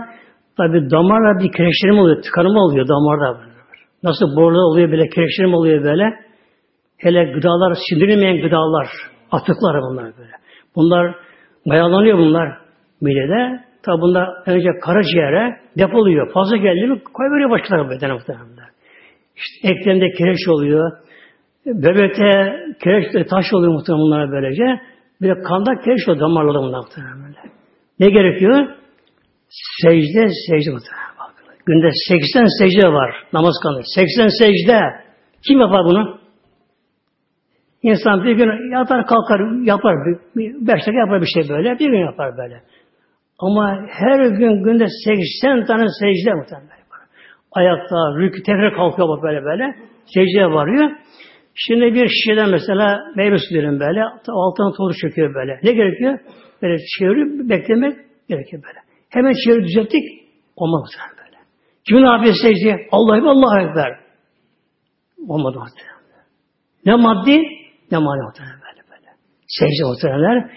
[0.56, 2.22] tabi damarla bir kireçlenme oluyor.
[2.22, 3.54] Tıkanma oluyor damarda böyle.
[4.02, 6.04] Nasıl borular oluyor böyle kireçlenme oluyor böyle.
[6.98, 8.88] Hele gıdalar, sindirilmeyen gıdalar,
[9.30, 10.32] atıklar bunlar böyle.
[10.76, 11.14] Bunlar
[11.66, 12.58] mayalanıyor bunlar
[13.00, 13.64] midede.
[13.82, 16.32] Tabi bunlar önce karaciğere depoluyor.
[16.32, 18.46] Fazla geldi mi koyveriyor başkaları bedene muhtemelen.
[19.36, 20.92] İşte eklemde kireç oluyor.
[21.66, 24.80] Bebekte kireç taş oluyor muhtemelen bunlara böylece.
[25.22, 27.38] Bir de kanda kireç oluyor damarlarda muhtemelen böyle.
[28.00, 28.68] Ne gerekiyor?
[29.82, 31.04] Secde, secde muhtemelen.
[31.66, 33.80] Günde 80 secde var namaz kanı.
[33.94, 34.80] 80 secde.
[35.48, 36.18] Kim yapar bunu?
[37.82, 39.94] İnsan bir gün yatar kalkar yapar.
[40.36, 41.78] Bir, beş dakika yapar bir şey böyle.
[41.78, 42.62] Bir gün yapar böyle.
[43.38, 46.84] Ama her gün günde 80 tane secde muhtemelen.
[47.52, 49.74] Ayakta, rükü tekrar kalkıyor böyle böyle.
[50.14, 50.90] Secdeye varıyor.
[51.54, 54.02] Şimdi bir şişeden mesela meyve suyu böyle.
[54.28, 55.60] Altına tozu çöküyor böyle.
[55.62, 56.18] Ne gerekiyor?
[56.62, 57.96] Böyle çevirip beklemek
[58.28, 58.78] gerekiyor böyle.
[59.10, 60.04] Hemen çeviri düzelttik.
[60.56, 61.36] Olmaz böyle.
[61.88, 62.88] Kimin yapıyor secdeye?
[62.92, 63.98] Allah'ım Allah'a ekber.
[65.28, 65.94] Olmadı muhtemelen.
[66.86, 67.42] Ne maddi
[67.90, 69.10] ne manevi muhtemelen böyle böyle.
[69.46, 70.50] Secde muhtemelenler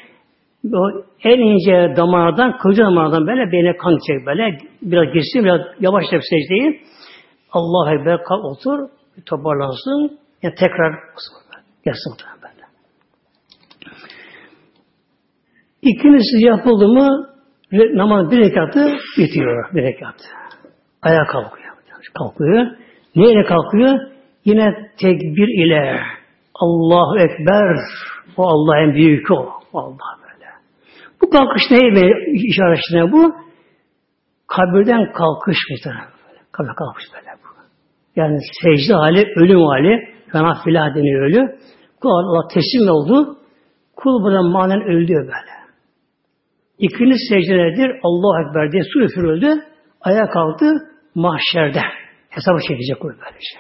[0.74, 4.58] o en ince damardan, kılcı damardan böyle beyne kan çek böyle.
[4.82, 6.82] Biraz geçsin, biraz yavaş yap secdeyi.
[7.52, 8.90] Allah'a ekber otur,
[9.26, 10.20] toparlansın.
[10.44, 11.00] Yani tekrar
[11.86, 12.68] gelsin muhtemelen böyle.
[15.82, 17.38] İkincisi yapıldı mı
[17.72, 19.74] namaz bir rekatı bitiyor.
[19.74, 20.16] Bir rekat.
[21.02, 21.68] Ayağa kalkıyor.
[22.18, 22.68] Kalkıyor.
[23.16, 24.00] Neyle kalkıyor?
[24.46, 26.02] Yine tekbir ile
[26.56, 27.78] Allahu Ekber.
[28.38, 29.54] O Allah en büyük o.
[29.74, 30.46] Allah böyle.
[31.22, 33.36] Bu kalkış neye işaretine bu?
[34.48, 35.96] Kabirden kalkış böyle.
[36.52, 37.48] Kabirden kalkış böyle bu.
[38.16, 41.58] Yani secde hali, ölüm hali, fena filah deniyor ölü.
[42.02, 43.38] Kul Allah teslim oldu.
[43.96, 45.58] Kul buradan manen öldü böyle.
[46.80, 47.92] İkinci secde nedir?
[48.04, 49.64] Allah Ekber diye su üfürüldü.
[50.02, 50.74] Ayağa kalktı
[51.16, 51.82] mahşerde.
[52.30, 53.58] Hesabı çekecek kul böylece.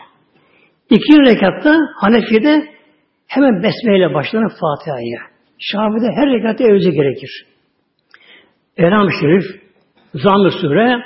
[0.89, 2.63] İkinci rekatta Hanefi'de
[3.27, 5.21] hemen besmeyle başlanır Fatiha'ya.
[5.59, 7.45] Şafi'de her rekatta evlice gerekir.
[8.77, 9.43] Elham Şerif,
[10.13, 11.03] Zamm-ı Sure,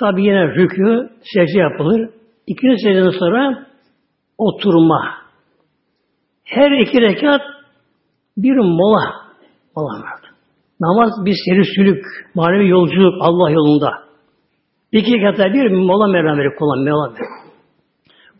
[0.00, 2.10] tabi yine rükû, secde yapılır.
[2.46, 3.66] İkinci secdeden sonra
[4.38, 5.14] oturma.
[6.44, 7.42] Her iki rekat
[8.36, 9.14] bir mola.
[9.76, 10.02] Mola.
[10.80, 12.04] Namaz bir seri sülük,
[12.34, 13.90] manevi yolculuk Allah yolunda.
[14.92, 17.22] İki rekatta bir mola merhameti kullan, mola merhameti.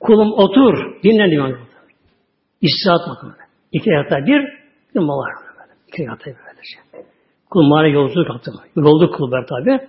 [0.00, 1.58] Kulum otur, dinlen diyor.
[2.60, 3.34] İstirahat bakımı.
[3.72, 4.40] İki rekatta bir,
[4.94, 5.34] bir mola var.
[5.88, 7.06] İki rekatta bir böylece.
[7.50, 8.52] Kul manevi yolculuk yaptı.
[8.76, 9.88] Yoldu kul ber tabi.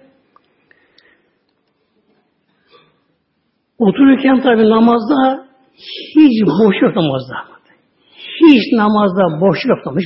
[3.77, 5.47] Otururken tabi namazda
[6.15, 7.35] hiç boş yok namazda.
[8.41, 10.03] Hiç namazda boş yok namaz.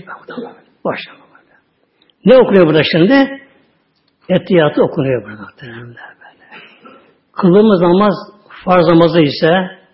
[0.86, 1.56] Boş namazda.
[2.26, 3.42] Ne okunuyor burada şimdi?
[4.30, 5.46] Etiyatı okunuyor burada.
[5.62, 6.00] Böyle.
[7.34, 8.14] Kıldığımız namaz
[8.66, 9.52] farz namazı ise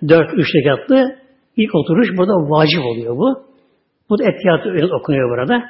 [0.09, 1.15] dört, üç rekatlı
[1.57, 3.43] ilk oturuş burada vacip oluyor bu.
[4.09, 5.63] Bu da etiyatı okunuyor burada.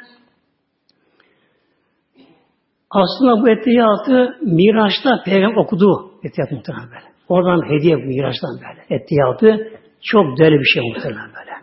[2.90, 7.14] Aslında bu etiyatı Miraç'ta peygamber okudu etiyat muhtemelen böyle.
[7.30, 9.02] Oradan hediye Miraç'tan böyle.
[9.02, 9.70] Etiyatı
[10.04, 11.54] Çok değerli bir şey muhtemelen böyle.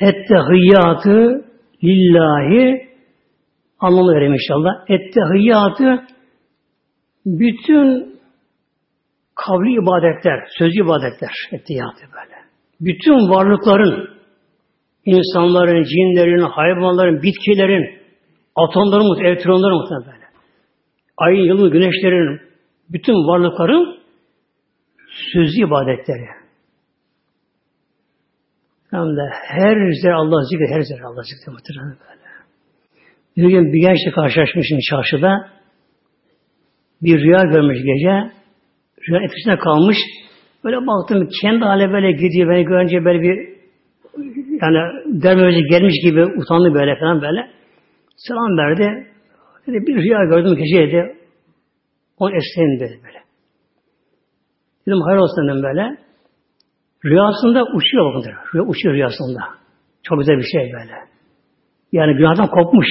[0.00, 1.44] Ettehiyyatı
[1.84, 2.88] lillahi
[3.78, 4.70] anlamı vereyim inşallah.
[4.88, 6.06] Ettehiyyatı
[7.26, 8.16] bütün
[9.34, 12.36] kavli ibadetler, sözlü ibadetler ettiyatı böyle.
[12.80, 14.08] Bütün varlıkların,
[15.04, 17.98] insanların, cinlerin, hayvanların, bitkilerin,
[18.56, 20.26] atomların, elektronların muhtemelen.
[21.16, 22.40] Ayın, yılın, güneşlerin,
[22.90, 23.98] bütün varlıkların
[25.32, 26.45] sözlü ibadetleri.
[28.96, 32.26] Hem de her zerre Allah zikri, her zerre Allah zikri muhtemelen böyle.
[33.36, 35.50] Bir gün bir gençle karşılaşmışım çarşıda.
[37.02, 38.32] Bir rüya görmüş gece.
[39.08, 39.96] Rüya etkisine kalmış.
[40.64, 42.50] Böyle baktım kendi hale böyle gidiyor.
[42.50, 43.56] Beni görünce böyle bir
[44.62, 44.78] yani
[45.22, 47.50] dermemize gelmiş gibi utandı böyle falan böyle.
[48.16, 49.06] Selam verdi.
[49.66, 51.16] Dedi, bir rüya gördüm geceydi.
[52.18, 53.18] Onu esneyin dedi böyle.
[54.86, 56.05] Dedim hayır olsun dedim böyle.
[57.06, 58.32] Rüyasında uçuyor bakın.
[58.54, 59.40] Rüya uçuyor rüyasında.
[60.02, 60.94] Çok güzel bir şey böyle.
[61.92, 62.86] Yani günahdan kopmuş.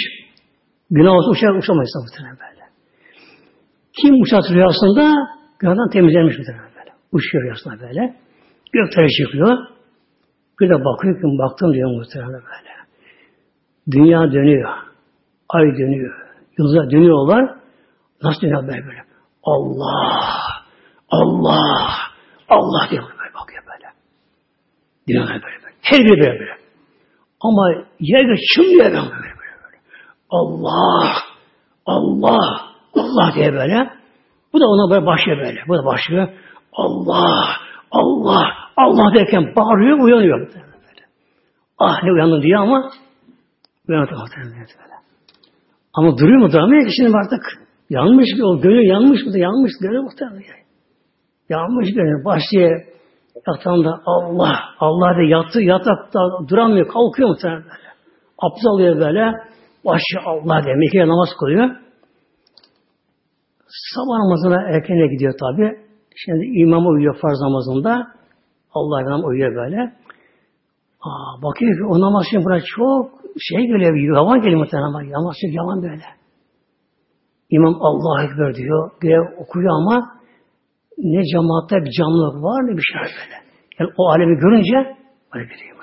[0.92, 2.66] Günah olsa uçar uçamayız muhtemelen böyle.
[4.02, 5.14] Kim uçar rüyasında
[5.60, 6.92] günahdan temizlenmiş muhtemelen böyle.
[7.12, 8.16] Uçuyor rüyasında böyle.
[8.74, 9.58] Göklere çıkıyor.
[10.60, 12.72] Bir de bakıyor ki baktım diyor muhtemelen böyle.
[13.92, 14.70] Dünya dönüyor.
[15.50, 16.16] Ay dönüyor.
[16.58, 17.56] Yıldızlar dönüyorlar.
[18.24, 19.04] Nasıl dönüyor böyle böyle?
[19.44, 20.42] Allah!
[21.10, 21.92] Allah!
[22.50, 23.15] Allah diyor.
[25.08, 25.76] Dünyalar böyle böyle.
[25.82, 26.58] Her biri böyle böyle.
[27.42, 29.78] Ama yer çınlıyor böyle böyle böyle.
[30.30, 31.14] Allah!
[31.86, 32.66] Allah!
[32.96, 33.90] Allah diye böyle.
[34.54, 35.60] Bu da ona böyle başlıyor böyle.
[35.68, 36.28] Bu da başlıyor.
[36.74, 37.48] Allah!
[37.92, 38.46] Allah!
[38.78, 40.40] Allah derken bağırıyor, uyanıyor.
[40.40, 40.66] Böyle.
[41.80, 42.92] Ah ne uyandım diyor ama
[43.88, 44.96] muhtemelen böyle.
[45.94, 47.66] Ama duruyor mu duramıyor ki şimdi artık.
[47.90, 49.40] Yanmış o gönül yanmış mı?
[49.40, 50.66] Yanmış gönül muhtemelen.
[51.50, 52.26] Yanmış gönül.
[52.26, 52.95] Başlıyor
[53.48, 56.20] yatağında Allah, Allah de yatı, yatakta
[56.50, 57.86] duramıyor, kalkıyor muhtemelen böyle.
[58.38, 59.34] Abdest alıyor böyle.
[59.86, 60.76] Başı Allah diye.
[60.76, 61.70] Mekke'ye namaz kılıyor.
[63.94, 65.86] Sabah namazına erkene gidiyor tabi.
[66.16, 68.08] Şimdi imam uyuyor farz namazında.
[68.74, 69.78] Allah imam uyuyor böyle.
[71.02, 75.36] Aa, bakıyor ki o namaz için buna çok şey geliyor, yalan geliyor muhtemelen ama namaz
[75.36, 76.04] için yalan böyle.
[77.50, 80.16] İmam Allah Ekber diyor, güya okuyor ama
[80.98, 83.38] ne cemaatte bir canlılık var ne bir şey böyle.
[83.80, 84.96] Yani o alemi görünce
[85.34, 85.78] böyle gidiyor.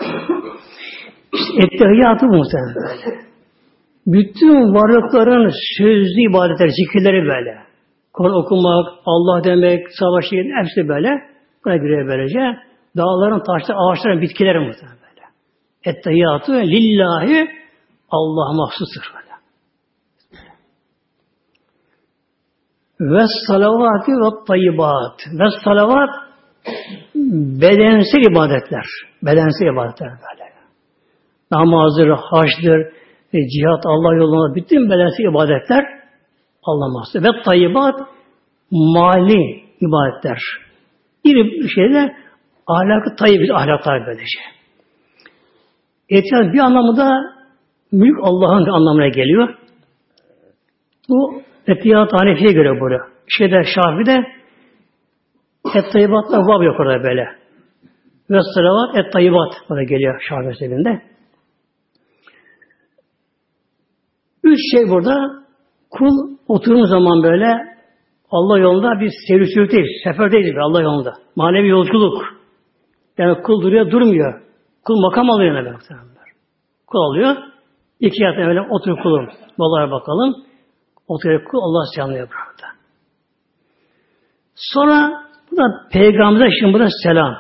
[1.35, 3.33] İşte ettehiyyatı muhtemelen böyle.
[4.07, 7.59] Bütün varlıkların sözlü ibadetler, zikirleri böyle.
[8.13, 11.09] Kur'an okumak, Allah demek, savaşı, hepsi böyle.
[11.65, 12.59] Buna göre böylece.
[12.97, 15.27] Dağların, taşların, ağaçların, bitkilerin muhtemelen böyle.
[15.85, 17.49] Ettehiyyatı lillahi
[18.11, 19.33] Allah mahsustur böyle.
[23.03, 25.21] Ve salavatı ve tayyibat.
[25.39, 26.11] Ve salavat
[27.61, 28.85] bedensel ibadetler.
[29.23, 30.53] Bedensel ibadetler böyle.
[31.51, 32.81] Namazdır, haçdır,
[33.33, 35.85] e, cihat Allah yolunda bütün bedensel ibadetler
[36.65, 37.15] Allah mahsus.
[37.15, 38.01] Ve tayyibat
[38.71, 40.39] mali ibadetler.
[41.25, 42.17] Bir şeyde
[42.67, 44.39] ahlakı tayyip ahlaklar böylece.
[46.09, 47.21] Etiyat bir anlamda
[47.93, 49.55] mülk Allah'ın anlamına geliyor.
[51.09, 53.07] Bu Etiyat Hanefi'ye göre burada.
[53.29, 54.27] Şeyde Şafi'de
[55.75, 57.29] et tayyibatla vav yok orada böyle.
[58.31, 61.03] Ve salavat et tayyibat orada geliyor Şafi mezhebinde.
[64.45, 65.45] Üç şey burada
[65.91, 67.73] kul oturduğu zaman böyle
[68.31, 71.13] Allah yolunda bir seyir seferdeyiz Allah yolunda.
[71.37, 72.23] Manevi yolculuk.
[73.19, 74.43] Yani kul duruyor, durmuyor.
[74.85, 75.77] Kul makam alıyor ne böyle.
[76.87, 77.37] Kul alıyor.
[78.01, 79.29] İki yatına böyle oturup kulum.
[79.59, 80.35] Vallahi bakalım.
[81.13, 82.69] Oturup kul Allah canlıyor burada.
[84.55, 85.11] Sonra
[85.51, 87.35] bu da Peygamber'e şimdi burada selam.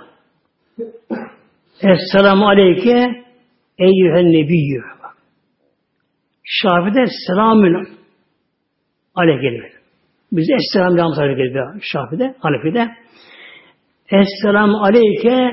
[1.82, 3.24] Esselamu aleyke
[3.78, 4.82] eyyühen nebiyyü.
[6.44, 7.88] Şafi'de selamün
[9.14, 9.70] aleyh geliyor.
[10.32, 12.88] Biz Esselam Lamsar'a geliyor Şafi'de, Hanefi'de.
[14.10, 15.50] Esselamu aleyke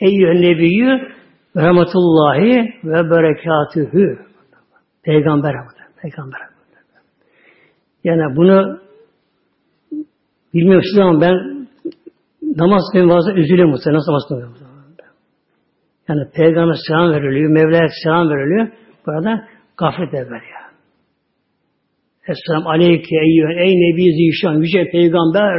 [0.00, 1.12] eyyühen nebiyyü
[1.56, 4.26] rahmetullahi ve berekatühü.
[5.02, 5.54] Peygamber
[6.02, 6.47] Peygamber.
[8.08, 8.80] Yani bunu
[10.54, 11.66] bilmiyorum ama ben
[12.56, 13.98] namaz kılın bazen üzülüyorum muhtemelen.
[13.98, 14.54] Nasıl namaz kılıyorum?
[16.08, 18.68] Yani Peygamber selam veriliyor, Mevla'ya selam veriliyor.
[19.06, 20.62] Burada gaflet evvel ya.
[22.28, 25.52] Esselamu aleyke eyyühen ey nebi zişan yüce peygamber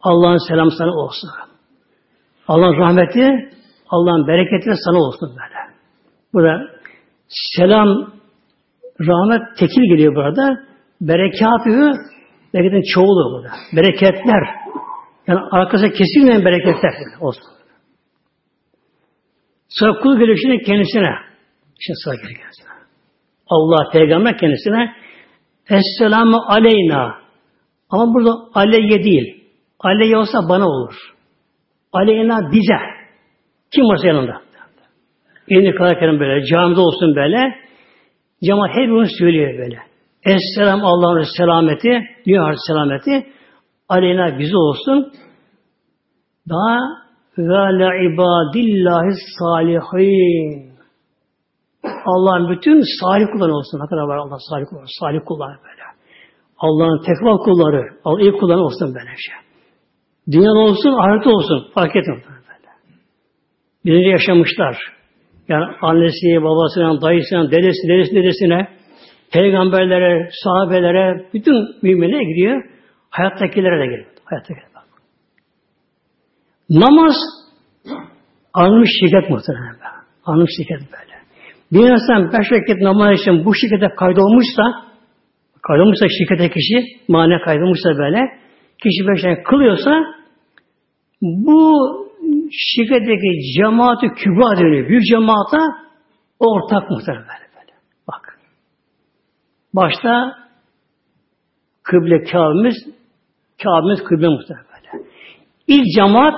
[0.00, 1.30] Allah'ın selamı sana olsun.
[2.48, 3.50] Allah'ın rahmeti
[3.88, 5.78] Allah'ın bereketi sana olsun böyle.
[6.32, 6.70] Burada
[7.56, 7.88] selam
[9.00, 10.67] rahmet tekil geliyor burada.
[11.00, 11.92] Berekatü
[12.54, 13.50] bereketin çoğulu burada.
[13.76, 14.42] Bereketler.
[15.26, 17.42] Yani arkasında kesilmeyen bereketler olsun.
[19.68, 21.14] Sonra kul geliyor şimdi kendisine.
[21.80, 22.68] İşte sıra kendisine.
[23.46, 24.94] Allah peygamber kendisine
[25.70, 27.18] Esselamu aleyna.
[27.90, 29.44] Ama burada aleyye değil.
[29.80, 30.94] Aleyye olsa bana olur.
[31.92, 32.78] Aleyna bize.
[33.74, 34.42] Kim varsa yanında.
[35.48, 37.54] Elini kadarken böyle camide olsun böyle.
[38.44, 39.87] Cemaat her bunu söylüyor böyle.
[40.28, 43.26] Esselam Allah'ın selameti, dünya selameti
[43.88, 45.12] aleyna bize olsun.
[46.48, 46.78] Daha
[47.38, 50.68] ve la ibadillahi salihin.
[52.06, 53.78] Allah'ın bütün salih kulları olsun.
[53.78, 55.82] Kadar var Allah salih kulları, salih kulları böyle.
[56.58, 59.34] Allah'ın tekva kulları, Allah iyi kulları olsun böyle şey.
[60.32, 61.70] Dünyada olsun, ahirette olsun.
[61.74, 62.70] Fark etmiyor böyle.
[63.84, 64.76] Birinci yaşamışlar.
[65.48, 68.68] Yani annesi, babasına, dayısına, dedesi, dedesi, dedesine,
[69.32, 72.64] peygamberlere, sahabelere, bütün müminlere gidiyor.
[73.10, 74.06] Hayattakilere de geliyor.
[74.24, 74.84] Hayattakilere bak.
[76.70, 77.14] Namaz
[78.54, 79.76] almış şirket muhtemelen.
[80.24, 81.18] Almış şirket böyle.
[81.72, 84.62] Bir insan beş vakit namaz için bu şirkete kaydolmuşsa,
[85.62, 86.76] kaydolmuşsa şirkete kişi,
[87.08, 88.20] mane kaydolmuşsa böyle,
[88.82, 89.90] kişi beş vakit kılıyorsa,
[91.22, 91.72] bu
[92.50, 94.88] şirketteki cemaati kübra deniyor.
[94.88, 95.58] Büyük cemaata
[96.38, 97.47] ortak muhtemelen.
[99.74, 100.34] Başta
[101.82, 102.74] kıble Kabe'miz,
[103.62, 105.04] Kabe'miz kıble muhtemelen böyle.
[105.66, 106.34] İlk cemaat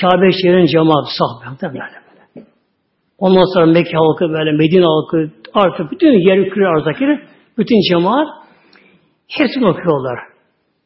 [0.00, 1.88] Kabe şehrin cemaati sahabe muhtemelen
[2.34, 2.46] böyle.
[3.18, 7.04] Ondan sonra Mekke halkı böyle, Medine halkı, artık bütün yer küre arzdaki
[7.58, 8.28] bütün cemaat
[9.28, 10.18] hepsini okuyorlar.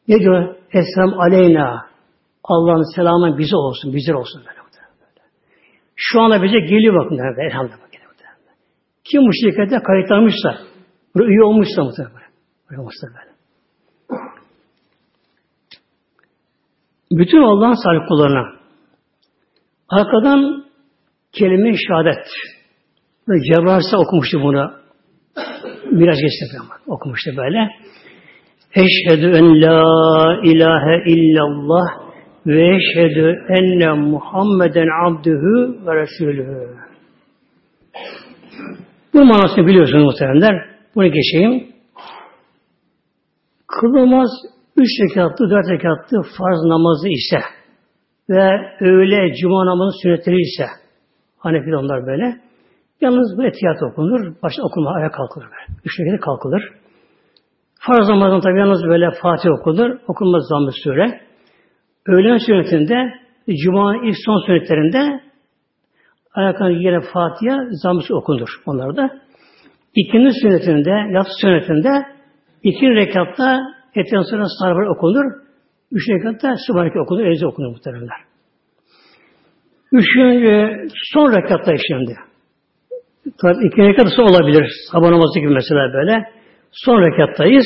[0.07, 0.55] Ne diyor?
[0.73, 1.85] Esselam aleyna.
[2.43, 4.65] Allah'ın selamı bize olsun, bize olsun böyle.
[5.95, 7.85] Şu anda bize geliyor bakın elhamdülillah.
[9.03, 10.57] Kim bu şirkete kayıtlanmışsa,
[11.15, 12.29] buraya üye olmuşsa muhtemelen.
[12.69, 13.35] Böyle olmuşsa böyle.
[17.11, 18.55] Bütün Allah'ın salih kullarına
[19.89, 20.65] arkadan
[21.31, 22.27] kelime-i şehadet.
[23.29, 24.71] Ve Cebrail'se okumuştu bunu.
[25.91, 26.57] Biraz geçti
[26.87, 27.69] okumuştu böyle.
[28.75, 32.05] Eşhedü en la ilahe illallah
[32.45, 36.77] ve eşhedü enne Muhammeden abdühü ve resulühü.
[39.13, 40.74] Bu manasını biliyorsunuz muhtemelenler.
[40.95, 41.67] Bunu geçeyim.
[43.67, 44.29] Kılınmaz
[44.77, 47.39] üç rekatlı, dört rekatlı farz namazı ise
[48.29, 48.49] ve
[48.81, 50.65] öğle, cuma namazı sünnetleri ise
[51.37, 52.41] Hanefi'de onlar böyle.
[53.01, 54.35] Yalnız bu etiyat okunur.
[54.43, 55.45] Başta okuma, ayağa kalkılır.
[55.45, 55.79] Böyle.
[55.85, 56.63] Üç rekatı kalkılır.
[57.79, 59.99] Farz namazın tabi yalnız böyle Fatih okunur.
[60.07, 61.21] Okunmaz zammı süre.
[62.07, 63.13] Öğlen sünnetinde,
[63.63, 65.21] Cuma'nın ilk son sünnetlerinde
[66.33, 69.24] ayaklarına yere Fatiha zammısı okunur onlarda.
[69.95, 72.05] İkinci sünnetinde, yatsı sünnetinde
[72.63, 73.61] iki rekatta
[73.95, 75.25] etten sonra sarbar okunur.
[75.91, 78.17] Üç rekatta Sübhaneke okunur, Eze okunur muhtemelenler.
[79.91, 82.15] Üçüncü, son rekatta şimdi.
[83.41, 84.65] Tabi iki rekat olabilir.
[84.91, 86.23] Sabah namazı gibi mesela böyle.
[86.71, 87.65] Son rekattayız.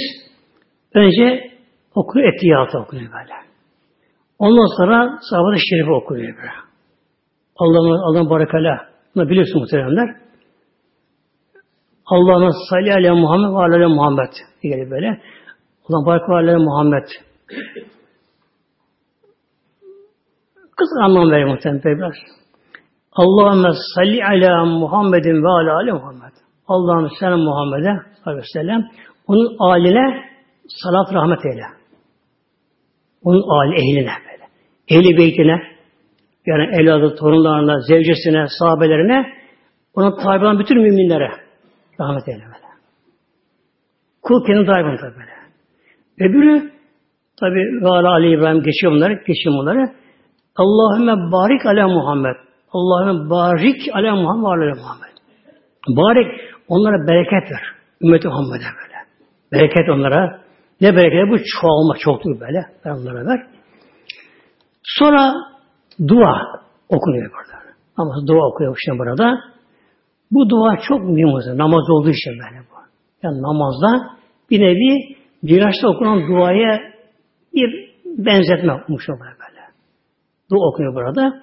[0.94, 1.52] Önce
[1.96, 3.34] okuyor, etiyatı okuyor böyle.
[4.40, 6.52] Ondan sonra sahabat-ı şerifi okuyor böyle.
[7.56, 8.90] Allah'ın Allah'ın barakala.
[9.16, 10.29] Bunu biliyorsun muhteremler.
[12.10, 14.34] Allah'ın salli aleyhi Muhammed ve aleyhi Muhammed
[14.64, 15.22] diye böyle.
[15.90, 17.08] Allah'ın barakala aleyhi Muhammed.
[20.78, 22.14] Kız anlam veriyor muhtemelen biraz.
[23.12, 26.34] Allahümme salli ala Muhammedin ve ala aleyhi Muhammed.
[26.68, 27.92] Allah'ım sen Muhammed'e
[28.26, 28.90] aleyhi sellem
[29.28, 30.30] onun aline
[30.68, 31.66] salat rahmet eyle.
[33.24, 34.46] Onun aile ehline böyle.
[34.88, 35.62] Ehli beytine
[36.46, 39.26] yani evladı, torunlarına, zevcesine, sahabelerine
[39.94, 41.49] ona tabi olan bütün müminlere
[42.00, 42.70] rahmet eyle böyle.
[44.22, 45.40] Kul kendi tabi tabi böyle.
[46.20, 46.72] Öbürü
[47.40, 49.92] tabi Vala Ali İbrahim geçiyor bunları, geçiyor bunları.
[50.56, 52.36] Allahümme barik ala Muhammed.
[52.72, 55.16] Allahümme barik ala Muhammed ve ala Muhammed.
[55.88, 57.64] Barik onlara bereket ver.
[58.02, 58.98] Ümmeti Muhammed'e böyle.
[59.52, 60.42] Bereket onlara.
[60.82, 61.32] Ne bereket?
[61.32, 62.66] Bu çoğalma çoktur böyle.
[62.86, 63.48] Ben onlara ver.
[64.84, 65.34] Sonra
[66.08, 66.42] dua
[66.90, 67.60] okunuyor burada.
[67.98, 69.40] Ama dua okuyor şimdi burada.
[70.32, 71.58] Bu dua çok mühim olsun.
[71.58, 72.76] Namaz olduğu için böyle bu.
[73.24, 74.08] Yani namazda
[74.50, 76.80] bir nevi Miraç'ta okunan duaya
[77.54, 79.62] bir benzetme okumuş oluyor böyle.
[80.52, 81.42] Dua okunuyor burada.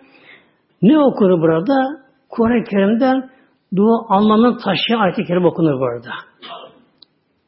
[0.83, 1.75] Ne okunur burada?
[2.29, 3.31] Kur'an-ı Kerim'den
[3.77, 6.11] dua anlamını taşıyan ayet-i kerim okunur burada.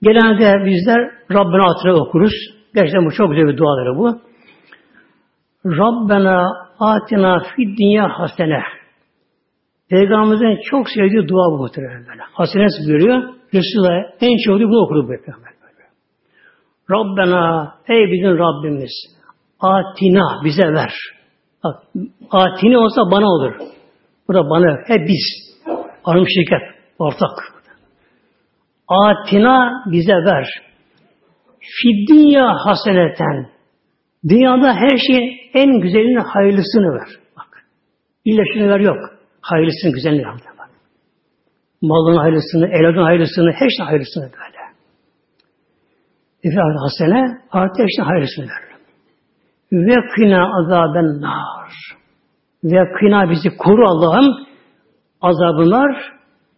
[0.03, 2.33] Genelde bizler Rabbena Atire okuruz.
[2.75, 4.21] Gerçekten bu çok güzel bir duaları bu.
[5.67, 6.47] Rabbena
[6.79, 8.63] atina fid dünya hasene.
[9.91, 12.23] Peygamberimizin çok sevdiği dua bu muhtemelen böyle.
[12.33, 13.23] Hasene görüyor.
[13.55, 15.59] Resulullah en çok bunu okur bu peygamber.
[16.91, 18.93] Rabbena ey bizim Rabbimiz
[19.61, 20.95] atina bize ver.
[21.65, 21.83] Bak
[22.31, 23.55] atini olsa bana olur.
[24.29, 25.55] Bu da bana hep biz.
[26.05, 26.63] Arım şirket.
[26.99, 27.55] Ortak.
[28.89, 30.47] Atina bize ver.
[31.61, 33.51] Fid dünya haseneten.
[34.29, 37.09] Dünyada her şeyin en güzelini, hayırlısını ver.
[37.37, 37.65] Bak.
[38.25, 39.18] İlla ver yok.
[39.51, 40.25] Hayırlısını, güzelini.
[40.25, 40.71] Bak.
[41.83, 44.59] Malın hayırlısını, evladın hayırlısını, her şeyin hayırlısını böyle.
[46.43, 48.69] İfade hasene, artı her şeyin hayırlısını ver.
[49.73, 51.73] Ve kına azaben nar.
[52.65, 54.47] Ve kına bizi koru Allah'ım
[55.21, 56.13] azabınlar,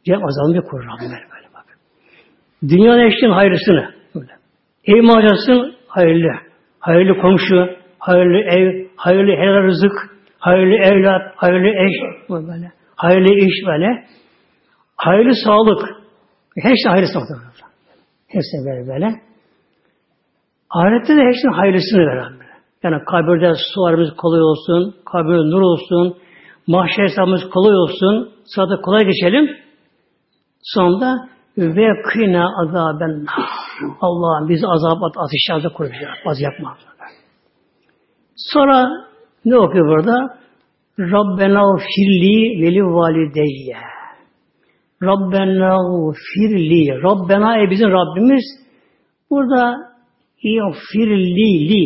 [0.04, 1.66] Cem azabını koru Rabbim böyle bak.
[2.68, 3.94] Dünyanın şeyin hayırlısını.
[4.14, 4.32] Böyle.
[4.84, 6.32] Ev macasın hayırlı.
[6.80, 7.68] Hayırlı komşu,
[7.98, 9.92] hayırlı ev, hayırlı helal rızık,
[10.38, 12.79] hayırlı evlat, hayırlı eş, böyle.
[13.02, 14.06] Hayırlı iş böyle.
[14.96, 15.80] Hayırlı sağlık.
[16.62, 17.28] Şey hayırlı sağlık.
[18.28, 19.06] Hepsi böyle böyle.
[20.70, 22.32] Ahirette de her şeyin hayırlısını veren.
[22.82, 26.16] Yani kabirde sularımız kolay olsun, kabirde nur olsun,
[26.66, 29.56] mahşer hesabımız kolay olsun, sırada kolay geçelim.
[30.62, 31.28] Sonunda
[31.58, 33.26] ve kıyna azaben
[34.00, 36.10] Allah'ım bizi azap at, ateşlerden koruyacak.
[36.26, 36.76] Az yapma.
[38.36, 38.88] Sonra
[39.44, 40.40] ne okuyor burada?
[41.00, 43.76] Rabbena firli veli valideyye.
[45.02, 45.76] Rabbena
[46.12, 47.02] firli.
[47.02, 48.44] Rabbena e bizim Rabbimiz.
[49.30, 49.76] Burada
[50.92, 51.84] firli li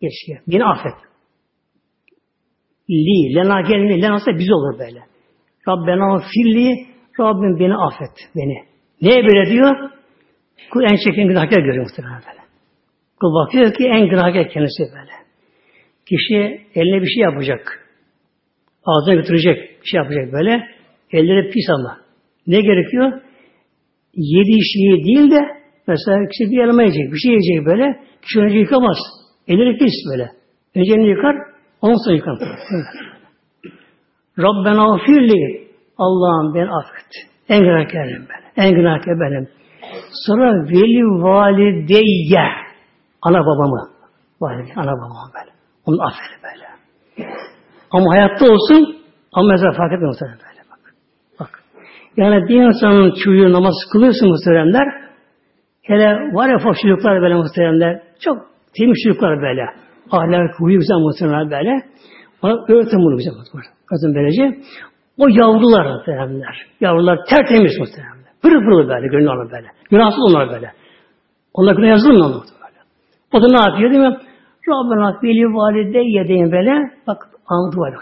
[0.00, 0.40] geçiyor.
[0.48, 0.92] Beni affet.
[2.90, 3.34] Li.
[3.34, 4.02] Lena gelmiyor.
[4.02, 5.00] Lena ise biz olur böyle.
[5.68, 6.86] Rabbena firli.
[7.20, 8.28] Rabbim beni affet.
[8.36, 8.64] Beni.
[9.02, 9.90] Neye böyle diyor?
[10.70, 12.40] Kul en çekin günahkar görüyor muhtemelen böyle.
[13.20, 15.12] Kul bakıyor ki en günahkar kendisi böyle.
[16.06, 17.79] Kişi eline bir şey yapacak.
[18.84, 19.56] Ağzına götürecek.
[19.82, 20.66] Bir şey yapacak böyle.
[21.12, 21.96] Elleri pis ama.
[22.46, 23.20] Ne gerekiyor?
[24.14, 25.40] Yediği şeyi değil de
[25.86, 27.12] mesela kişi bir elma yiyecek.
[27.12, 28.00] Bir şey yiyecek böyle.
[28.22, 28.96] Kişi önce yıkamaz.
[29.48, 30.30] Elleri pis böyle.
[30.74, 31.36] Önce elini yıkar.
[31.82, 32.38] Ondan sonra yıkar.
[34.38, 35.70] Rabbena firli.
[35.98, 37.30] Allah'ım ben affet.
[37.48, 38.64] En günahkarım ben.
[38.64, 39.48] En günahkar benim.
[40.26, 42.48] Sonra veli valideyye.
[43.22, 43.90] Ana babamı.
[44.40, 45.50] Valide, ana babamı böyle.
[45.86, 46.39] Onu affet.
[47.90, 48.96] Ama hayatta olsun
[49.32, 50.94] ama mesela fark etmiyor muhtemelen böyle bak.
[51.40, 51.62] Bak.
[52.16, 54.86] Yani bir insanın çocuğu namaz kılıyorsun muhteremler.
[55.82, 58.02] Hele var ya foşçuluklar böyle muhteremler.
[58.20, 58.36] Çok
[58.76, 59.64] temiz böyle.
[60.10, 61.82] Ahlak, huyu güzel muhteremler böyle.
[62.42, 63.70] Ona öğretin bunu güzel muhteremler.
[63.92, 64.44] Öğretin böylece.
[65.18, 66.56] O yavrular muhteremler.
[66.80, 68.30] Yavrular tertemiz muhteremler.
[68.42, 69.66] Pırıl pırıl böyle, gönlü böyle.
[69.90, 70.72] Günahsız onlar böyle.
[71.54, 72.80] Onlar günah yazılmıyor onlar böyle.
[73.32, 74.16] O da ne yapıyor değil mi?
[74.68, 76.90] Rabbena veli valide yedeyin böyle.
[77.06, 77.18] Bak
[77.50, 77.94] anladı var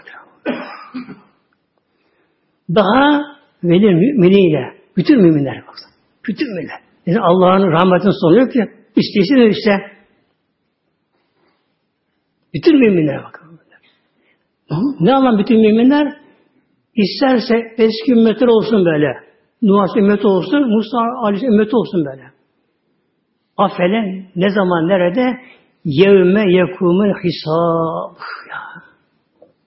[2.75, 3.21] Daha
[3.63, 4.73] veli müminiyle.
[4.97, 5.75] Bütün müminler bak.
[6.27, 6.79] Bütün müminler.
[7.05, 8.59] Yani Allah'ın rahmetinin sonu yok ki.
[8.95, 9.71] İstesin işte.
[12.53, 13.59] Bütün müminler bakın.
[14.99, 16.17] Ne anlam bütün müminler?
[16.95, 19.07] İsterse eski ümmetler olsun böyle.
[19.61, 22.23] Nuhas ümmeti olsun, Musa Aleyhisselam ümmeti olsun böyle.
[23.57, 25.39] Affelen ne zaman nerede?
[25.85, 28.15] Yevme yekumul hisab.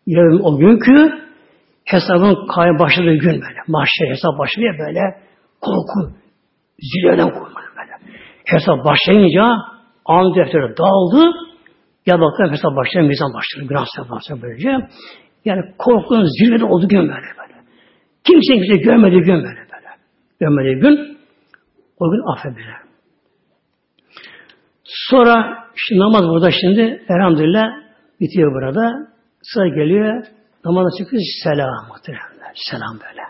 [0.06, 0.22] Ya.
[0.22, 1.22] Yevme o günkü
[1.84, 3.58] hesabın kay başladığı gün böyle.
[3.68, 5.00] Mahşer hesap başlıyor böyle.
[5.60, 6.12] Korku,
[6.78, 8.12] zileden korkmalı böyle.
[8.44, 9.44] Hesap başlayınca
[10.04, 11.32] an defteri dağıldı.
[12.06, 13.68] Ya bakalım hesap başlıyor, mizan başlıyor.
[13.68, 14.70] Günah başlıyor böylece.
[15.44, 17.54] Yani korkunun zirvede olduğu gün böyle böyle.
[18.24, 19.88] Kimse kimse görmediği gün böyle böyle.
[20.40, 21.18] Görmediği gün
[21.98, 22.74] o gün affedilir.
[24.84, 27.66] Sonra şimdi namaz burada şimdi elhamdülillah
[28.20, 29.11] bitiyor burada.
[29.42, 30.24] Sıra geliyor.
[30.64, 31.22] Namaza çıkıyor.
[31.44, 31.86] Selam.
[32.54, 33.22] Selam böyle.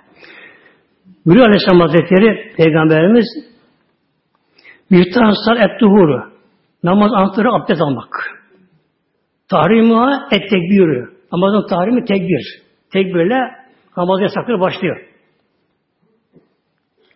[1.26, 3.26] Buyuruyor Aleyhisselam Hazretleri Peygamberimiz
[4.90, 6.32] Mühtansar et duhuru.
[6.82, 8.14] Namaz anahtarı abdest almak.
[9.48, 11.04] Tahrimuha et tekbiri.
[11.32, 12.62] Namazın tahrimi tekbir.
[12.92, 13.38] Tekbirle
[13.96, 14.96] namaz yasakları başlıyor.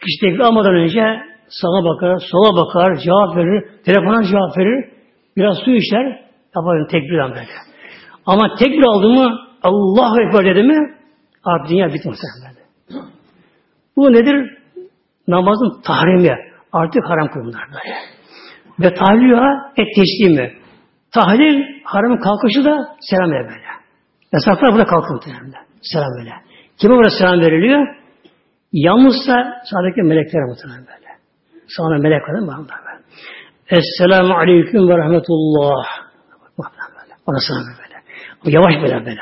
[0.01, 4.91] Kişi tekbir almadan önce sağa bakar, sola bakar, cevap verir, telefona cevap verir,
[5.37, 6.21] biraz su içer,
[6.57, 7.47] yapar tekbirden böyle.
[8.27, 10.95] Ama tekbir aldı mı, Allahu Ekber dedi mi,
[11.45, 12.11] artık dünya bitti.
[13.97, 14.59] Bu nedir?
[15.29, 16.37] Namazın tahrimi.
[16.73, 17.97] Artık haram kılınır böyle.
[18.81, 20.53] Ve tahlilha et teslimi.
[21.15, 23.67] Tahlil, haramın kalkışı da selam ver böyle.
[24.33, 25.53] Yasaklar burada kalkın muhtemelen.
[25.83, 26.33] Selam böyle.
[26.79, 27.87] Kime burada selam veriliyor?
[28.73, 31.07] Yalnızsa sağdaki melekler muhtemelen böyle.
[31.69, 32.67] Sağına melek var mi?
[33.71, 35.85] Esselamu aleyküm ve rahmetullah.
[37.27, 37.86] Ona selam böyle.
[38.47, 39.21] Yavaş böyle böyle.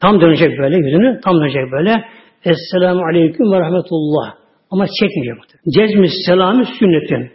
[0.00, 2.04] Tam dönecek böyle yüzünü, tam dönecek böyle.
[2.44, 4.34] Esselamu aleyküm ve rahmetullah.
[4.70, 5.60] Ama çekmeyecek.
[5.76, 7.30] Cezmi selamı sünnetin.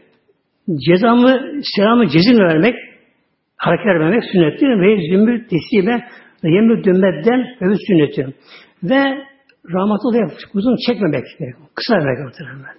[0.87, 1.41] Cezamı,
[1.75, 2.75] selamı cezimle vermek,
[3.57, 6.07] hareket vermek sünnettir ve zümbür teslime
[6.43, 8.35] ve yemür dümmeden öbür sünnetin.
[8.83, 9.03] Ve
[9.73, 11.23] rahmetullah uzun çekmemek.
[11.75, 12.75] Kısa vermek muhtemelen.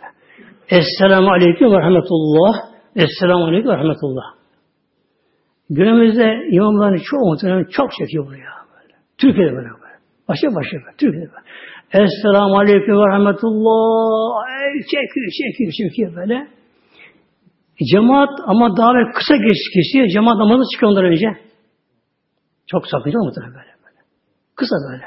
[0.71, 2.55] Esselamu Aleyküm ve Rahmetullah.
[2.97, 4.25] Esselamu Aleyküm ve Rahmetullah.
[5.71, 8.53] Günümüzde imamların çoğu muhtemelen çok çekiyor bunu ya.
[8.75, 8.95] Böyle.
[9.19, 9.97] Türkiye'de böyle böyle.
[10.29, 10.97] Başka başka böyle.
[10.99, 11.47] Türkiye'de böyle.
[11.93, 14.45] Esselamu Aleyküm ve Rahmetullah.
[14.63, 16.35] Ey, çekiyor, çekiyor, çekiyor böyle.
[17.81, 20.07] E, cemaat ama daha böyle kısa geç kesiyor.
[20.07, 21.29] Cemaat namazı çıkıyor ondan önce.
[22.71, 24.01] Çok sakıncalı muhtemelen böyle, böyle.
[24.57, 25.05] Kısa böyle.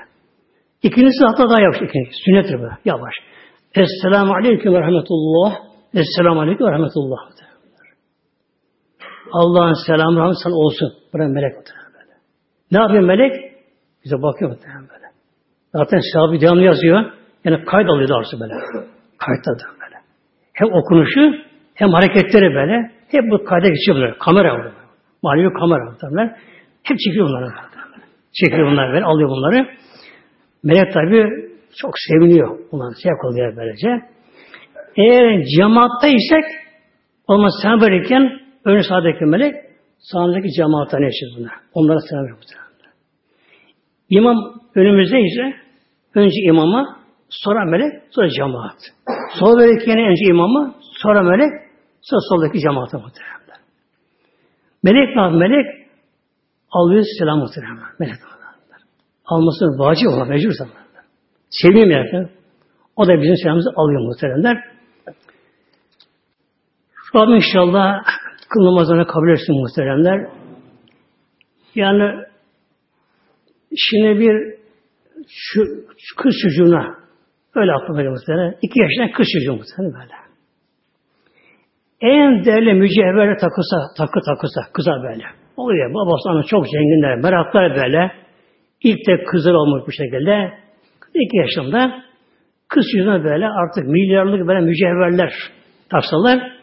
[0.83, 1.77] İkincisi hatta daha yavaş.
[1.81, 2.23] İkincisi.
[2.25, 2.77] Sünnettir böyle.
[2.85, 3.13] Yavaş.
[3.75, 5.53] Esselamu Aleyküm ve Rahmetullah.
[5.93, 7.17] Esselamu Aleyküm ve Rahmetullah.
[9.31, 10.93] Allah'ın selamı rahmet sana olsun.
[11.13, 12.13] Buraya melek muhtemelen böyle.
[12.71, 13.33] Ne yapıyor melek?
[14.05, 15.05] Bize bakıyor muhtemelen böyle.
[15.73, 17.11] Zaten sahibi devamlı yazıyor.
[17.45, 18.53] Yani kayıt alıyor doğrusu böyle.
[19.17, 19.95] Kayıtladı böyle.
[20.53, 21.21] Hem okunuşu
[21.75, 22.91] hem hareketleri böyle.
[23.07, 24.17] Hep bu kayda geçiyor böyle.
[24.17, 24.71] Kamera var.
[25.23, 26.37] Manevi kamera muhtemelen.
[26.83, 27.51] Hep çekiyor bunları.
[28.33, 29.05] Çekiyor bunları böyle.
[29.05, 29.67] Alıyor bunları.
[30.63, 32.59] Melek tabi çok seviniyor.
[32.71, 33.89] Bunlar şey oluyor böylece.
[34.95, 36.43] Eğer cemaatta isek
[37.27, 38.39] olmaz sen verirken
[38.69, 39.55] önce sağdaki melek
[39.99, 41.53] sağdaki cemaata ne işiz bunlar?
[41.73, 42.39] Onlara selam veriyor.
[44.09, 44.37] İmam
[44.75, 45.53] önümüzde ise
[46.15, 46.99] önce imama
[47.29, 48.77] sonra melek sonra cemaat.
[49.39, 51.51] Sol verirken önce imama sonra melek
[52.01, 53.39] sonra soldaki cemaate muhtemelen.
[54.83, 55.65] Melek var melek
[56.71, 57.77] alıyor selam muhtemelen.
[57.99, 58.15] Melek.
[59.25, 60.83] Alması vacip olan mecbur zamanlar.
[61.49, 62.29] Sevdiğim yerden
[62.95, 64.63] o da bizim selamımızı alıyor muhteremler.
[67.15, 68.03] Rabbim inşallah
[68.49, 70.29] kıl namazlarını kabul etsin muhteremler.
[71.75, 72.25] Yani
[73.77, 74.59] şimdi bir
[75.27, 75.63] şu,
[76.17, 76.95] kız çocuğuna
[77.55, 78.55] öyle aklıma muhterem.
[78.61, 80.13] İki yaşında kız çocuğu muhterem böyle.
[82.01, 85.23] En değerli mücevherle takısa, takı takısa, kıza böyle.
[85.57, 88.11] Oluyor babası ana çok zenginler, meraklar böyle.
[88.83, 90.51] İlk de kızlar olmuş bu şekilde.
[91.13, 92.03] İki yaşında
[92.67, 95.33] kız yüzüne böyle artık milyarlık böyle mücevherler
[95.89, 96.59] taksalar.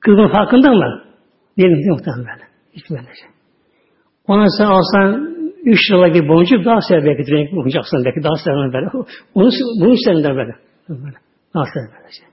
[0.00, 1.09] Kızın farkında mı?
[1.56, 1.90] Mi?
[1.90, 2.44] Muhtemelen böyle.
[2.72, 3.28] Hiç böyle şey.
[4.26, 8.72] Ona sen alsan 3 lira boncuk daha sever belki renk boncuk alsan belki daha sever
[8.72, 8.88] böyle.
[9.34, 10.54] Bunu, bunu isterim böyle.
[10.88, 11.18] böyle.
[11.54, 12.26] Daha sever böyle şey.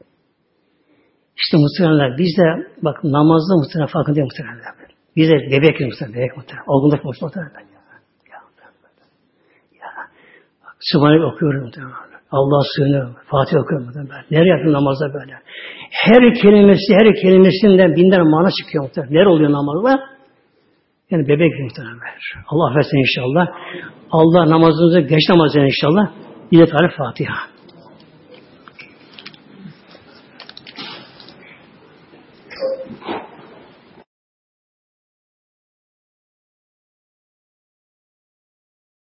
[1.41, 2.47] İşte muhtemelen biz de
[2.81, 4.59] bak namazda muhtemelen farkında muhtemelen.
[5.15, 6.17] Biz de bebek muhtemelen.
[6.17, 6.65] Bebek muhtemelen.
[6.67, 7.51] Olgunluk muhtemelen.
[10.79, 11.93] Sübhane'yi okuyorum muhtemelen.
[12.31, 13.15] Allah sığınıyor.
[13.25, 14.25] Fatih okuyorum muhtemelen.
[14.31, 15.33] Nereye yapıyorum namazda böyle?
[15.91, 19.13] Her kelimesi, her kelimesinden binden mana çıkıyor muhtemelen.
[19.13, 19.99] Nereye oluyor namazda?
[21.11, 21.99] Yani bebek muhtemelen.
[22.47, 23.47] Allah affetsin inşallah.
[24.11, 26.11] Allah namazınızı geç namazını inşallah.
[26.51, 26.65] Bir de
[26.97, 27.56] Fatiha.